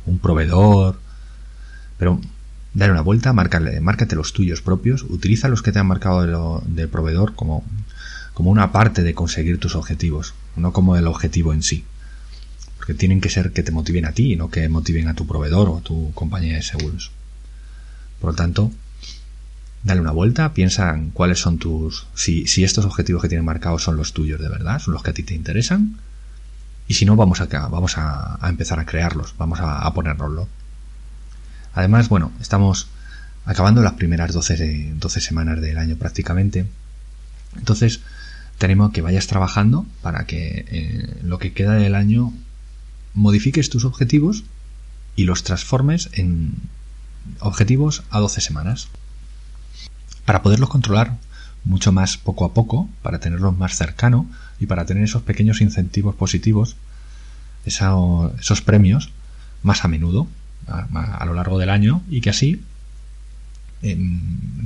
un 0.05 0.19
proveedor. 0.19 0.99
Pero 1.97 2.21
dale 2.75 2.91
una 2.91 3.01
vuelta, 3.01 3.33
márcale, 3.33 3.81
márcate 3.81 4.15
los 4.15 4.31
tuyos 4.31 4.61
propios, 4.61 5.01
utiliza 5.09 5.47
los 5.47 5.63
que 5.63 5.71
te 5.71 5.79
han 5.79 5.87
marcado 5.87 6.61
del 6.67 6.87
proveedor 6.87 7.33
como, 7.33 7.63
como 8.35 8.51
una 8.51 8.71
parte 8.71 9.01
de 9.01 9.15
conseguir 9.15 9.59
tus 9.59 9.73
objetivos, 9.73 10.35
no 10.55 10.71
como 10.71 10.97
el 10.97 11.07
objetivo 11.07 11.51
en 11.51 11.63
sí. 11.63 11.83
Porque 12.77 12.93
tienen 12.93 13.19
que 13.19 13.31
ser 13.31 13.51
que 13.51 13.63
te 13.63 13.71
motiven 13.71 14.05
a 14.05 14.11
ti, 14.11 14.35
no 14.35 14.51
que 14.51 14.69
motiven 14.69 15.07
a 15.07 15.15
tu 15.15 15.25
proveedor 15.25 15.69
o 15.69 15.77
a 15.79 15.81
tu 15.81 16.11
compañía 16.13 16.57
de 16.57 16.61
seguros. 16.61 17.09
Por 18.21 18.29
lo 18.29 18.35
tanto, 18.35 18.71
dale 19.85 20.01
una 20.01 20.11
vuelta, 20.11 20.53
piensa 20.53 20.93
en 20.93 21.11
cuáles 21.11 21.39
son 21.39 21.57
tus. 21.57 22.07
Si, 22.15 22.43
estos 22.63 22.83
objetivos 22.85 23.21
que 23.21 23.29
tienes 23.29 23.45
marcados 23.45 23.83
son 23.83 23.95
los 23.95 24.11
tuyos 24.11 24.41
de 24.41 24.49
verdad, 24.49 24.79
son 24.79 24.93
los 24.93 25.03
que 25.03 25.11
a 25.11 25.13
ti 25.13 25.23
te 25.23 25.35
interesan. 25.35 25.97
Y 26.87 26.95
si 26.95 27.05
no, 27.05 27.15
vamos 27.15 27.39
a, 27.39 27.45
vamos 27.45 27.97
a, 27.97 28.37
empezar 28.43 28.79
a 28.79 28.85
crearlos, 28.85 29.35
vamos 29.37 29.59
a, 29.61 29.79
a 29.79 29.93
ponérnoslo. 29.93 30.49
Además, 31.73 32.09
bueno, 32.09 32.31
estamos 32.41 32.87
acabando 33.45 33.81
las 33.81 33.93
primeras 33.93 34.33
12, 34.33 34.95
12 34.95 35.21
semanas 35.21 35.61
del 35.61 35.77
año 35.77 35.95
prácticamente. 35.97 36.65
Entonces, 37.55 38.01
tenemos 38.57 38.91
que 38.91 39.01
vayas 39.01 39.27
trabajando 39.27 39.85
para 40.01 40.25
que 40.25 40.65
eh, 40.67 41.19
lo 41.23 41.37
que 41.37 41.53
queda 41.53 41.73
del 41.73 41.95
año 41.95 42.33
modifiques 43.13 43.69
tus 43.69 43.85
objetivos 43.85 44.43
y 45.15 45.25
los 45.25 45.43
transformes 45.43 46.09
en 46.13 46.53
objetivos 47.39 48.03
a 48.09 48.19
12 48.19 48.41
semanas. 48.41 48.87
Para 50.25 50.41
poderlos 50.41 50.69
controlar, 50.69 51.17
mucho 51.65 51.91
más 51.91 52.17
poco 52.17 52.45
a 52.45 52.53
poco, 52.53 52.89
para 53.01 53.19
tenerlos 53.19 53.57
más 53.57 53.75
cercano 53.75 54.29
y 54.59 54.67
para 54.67 54.85
tener 54.85 55.03
esos 55.03 55.23
pequeños 55.23 55.61
incentivos 55.61 56.15
positivos, 56.15 56.75
esos 57.65 58.61
premios, 58.61 59.11
más 59.63 59.83
a 59.83 59.87
menudo, 59.87 60.27
a, 60.67 61.25
lo 61.25 61.33
largo 61.33 61.59
del 61.59 61.69
año, 61.69 62.01
y 62.09 62.21
que 62.21 62.29
así 62.29 62.61
em, 63.81 64.21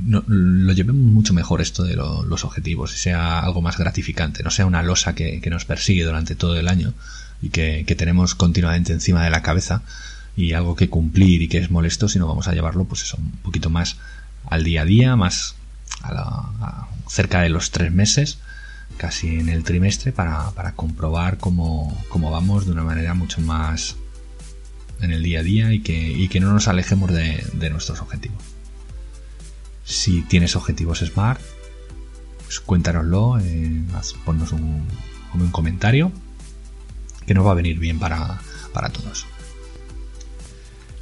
lo 0.07 0.73
llevemos 0.73 1.01
mucho 1.01 1.33
mejor 1.33 1.61
esto 1.61 1.83
de 1.83 1.95
los 1.95 2.43
objetivos, 2.43 2.93
y 2.93 2.97
sea 2.97 3.39
algo 3.39 3.61
más 3.61 3.77
gratificante, 3.77 4.43
no 4.43 4.51
sea 4.51 4.65
una 4.65 4.83
losa 4.83 5.15
que, 5.15 5.41
nos 5.49 5.65
persigue 5.65 6.03
durante 6.03 6.35
todo 6.35 6.57
el 6.59 6.67
año 6.67 6.93
y 7.41 7.49
que, 7.49 7.83
tenemos 7.97 8.35
continuamente 8.35 8.93
encima 8.93 9.23
de 9.23 9.29
la 9.29 9.41
cabeza 9.41 9.81
y 10.35 10.53
algo 10.53 10.75
que 10.75 10.89
cumplir 10.89 11.41
y 11.41 11.47
que 11.47 11.57
es 11.57 11.71
molesto, 11.71 12.07
sino 12.07 12.27
vamos 12.27 12.47
a 12.47 12.53
llevarlo 12.53 12.85
pues 12.85 13.03
eso, 13.03 13.17
un 13.17 13.31
poquito 13.43 13.69
más 13.69 13.97
al 14.45 14.63
día 14.63 14.81
a 14.81 14.85
día, 14.85 15.15
más 15.15 15.55
a 16.03 16.87
cerca 17.09 17.41
de 17.41 17.49
los 17.49 17.71
tres 17.71 17.91
meses, 17.91 18.39
casi 18.97 19.39
en 19.39 19.49
el 19.49 19.63
trimestre, 19.63 20.11
para, 20.11 20.73
comprobar 20.75 21.37
cómo, 21.37 21.97
vamos 22.13 22.65
de 22.65 22.71
una 22.71 22.83
manera 22.83 23.13
mucho 23.13 23.41
más 23.41 23.95
en 25.01 25.11
el 25.11 25.23
día 25.23 25.39
a 25.39 25.43
día 25.43 25.73
y 25.73 25.79
que, 25.79 26.27
que 26.29 26.39
no 26.39 26.53
nos 26.53 26.67
alejemos 26.67 27.11
de, 27.11 27.69
nuestros 27.71 28.01
objetivos. 28.01 28.43
Si 29.85 30.21
tienes 30.21 30.55
objetivos 30.55 30.99
SMART, 30.99 31.41
pues 32.43 32.59
cuéntanoslo, 32.59 33.39
eh, 33.39 33.81
ponnos 34.25 34.51
un, 34.51 34.85
un 35.33 35.51
comentario 35.51 36.11
que 37.25 37.33
nos 37.33 37.45
va 37.45 37.51
a 37.51 37.55
venir 37.55 37.79
bien 37.79 37.99
para, 37.99 38.39
para 38.73 38.89
todos. 38.89 39.25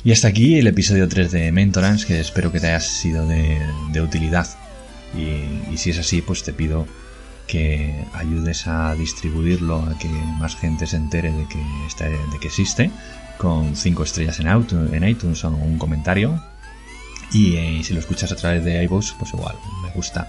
Y 0.04 0.12
hasta 0.12 0.28
aquí 0.28 0.58
el 0.60 0.68
episodio 0.68 1.08
3 1.08 1.32
de 1.32 1.52
Mentorance, 1.52 2.06
que 2.06 2.20
espero 2.20 2.52
que 2.52 2.60
te 2.60 2.68
haya 2.68 2.80
sido 2.80 3.28
de, 3.28 4.02
utilidad. 4.02 4.48
Y, 5.16 5.78
si 5.78 5.90
es 5.90 6.00
así, 6.00 6.22
pues 6.22 6.44
te 6.44 6.54
pido 6.54 6.88
que 7.48 8.06
ayudes 8.14 8.68
a 8.68 8.94
distribuirlo, 8.94 9.80
a 9.80 9.98
que 9.98 10.08
más 10.08 10.56
gente 10.56 10.86
se 10.86 10.98
entere 10.98 11.32
de 11.32 11.48
que, 11.48 11.62
está, 11.88 12.06
de 12.06 12.40
que 12.40 12.48
existe, 12.48 12.92
con 13.38 13.76
5 13.76 14.04
estrellas 14.04 14.40
en, 14.40 14.48
auto, 14.48 14.94
en 14.94 15.08
iTunes 15.08 15.44
o 15.44 15.50
un 15.50 15.78
comentario. 15.78 16.42
Y 17.32 17.56
eh, 17.56 17.82
si 17.84 17.94
lo 17.94 18.00
escuchas 18.00 18.32
a 18.32 18.36
través 18.36 18.64
de 18.64 18.84
iVoox, 18.84 19.14
pues 19.18 19.34
igual, 19.34 19.56
me 19.84 19.90
gusta. 19.92 20.28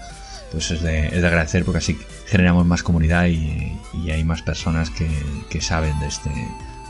Pues 0.51 0.71
es 0.71 0.81
de, 0.81 1.07
es 1.07 1.21
de 1.21 1.27
agradecer 1.27 1.63
porque 1.63 1.77
así 1.77 1.97
generamos 2.25 2.65
más 2.65 2.81
comunidad 2.81 3.27
y, 3.27 3.77
hay 4.11 4.23
más 4.23 4.41
personas 4.41 4.89
que, 4.89 5.07
que 5.49 5.61
saben 5.61 5.97
de 5.99 6.07
este, 6.07 6.31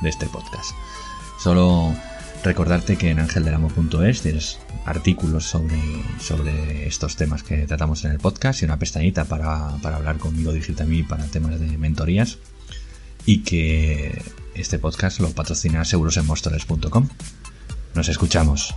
de 0.02 0.10
este 0.10 0.26
podcast. 0.28 0.72
Solo 1.40 1.94
Recordarte 2.44 2.98
que 2.98 3.10
en 3.10 3.20
angeldelamo.es 3.20 4.22
tienes 4.22 4.60
artículos 4.86 5.44
sobre, 5.44 5.78
sobre 6.20 6.88
estos 6.88 7.18
temas 7.18 7.44
que 7.44 7.68
tratamos 7.68 8.06
en 8.06 8.12
el 8.12 8.20
podcast 8.20 8.62
y 8.62 8.66
una 8.66 8.80
pestañita 8.80 9.26
para, 9.26 9.76
para 9.82 9.98
hablar 9.98 10.18
conmigo 10.18 10.54
mí 10.86 11.04
para 11.04 11.26
temas 11.26 11.60
de 11.60 11.78
mentorías 11.78 12.38
y 13.26 13.44
que 13.44 14.22
este 14.56 14.80
podcast 14.80 15.20
lo 15.20 15.32
patrocina 15.32 15.84
segurosenmostores.com. 15.84 17.10
Nos 17.94 18.08
escuchamos. 18.08 18.74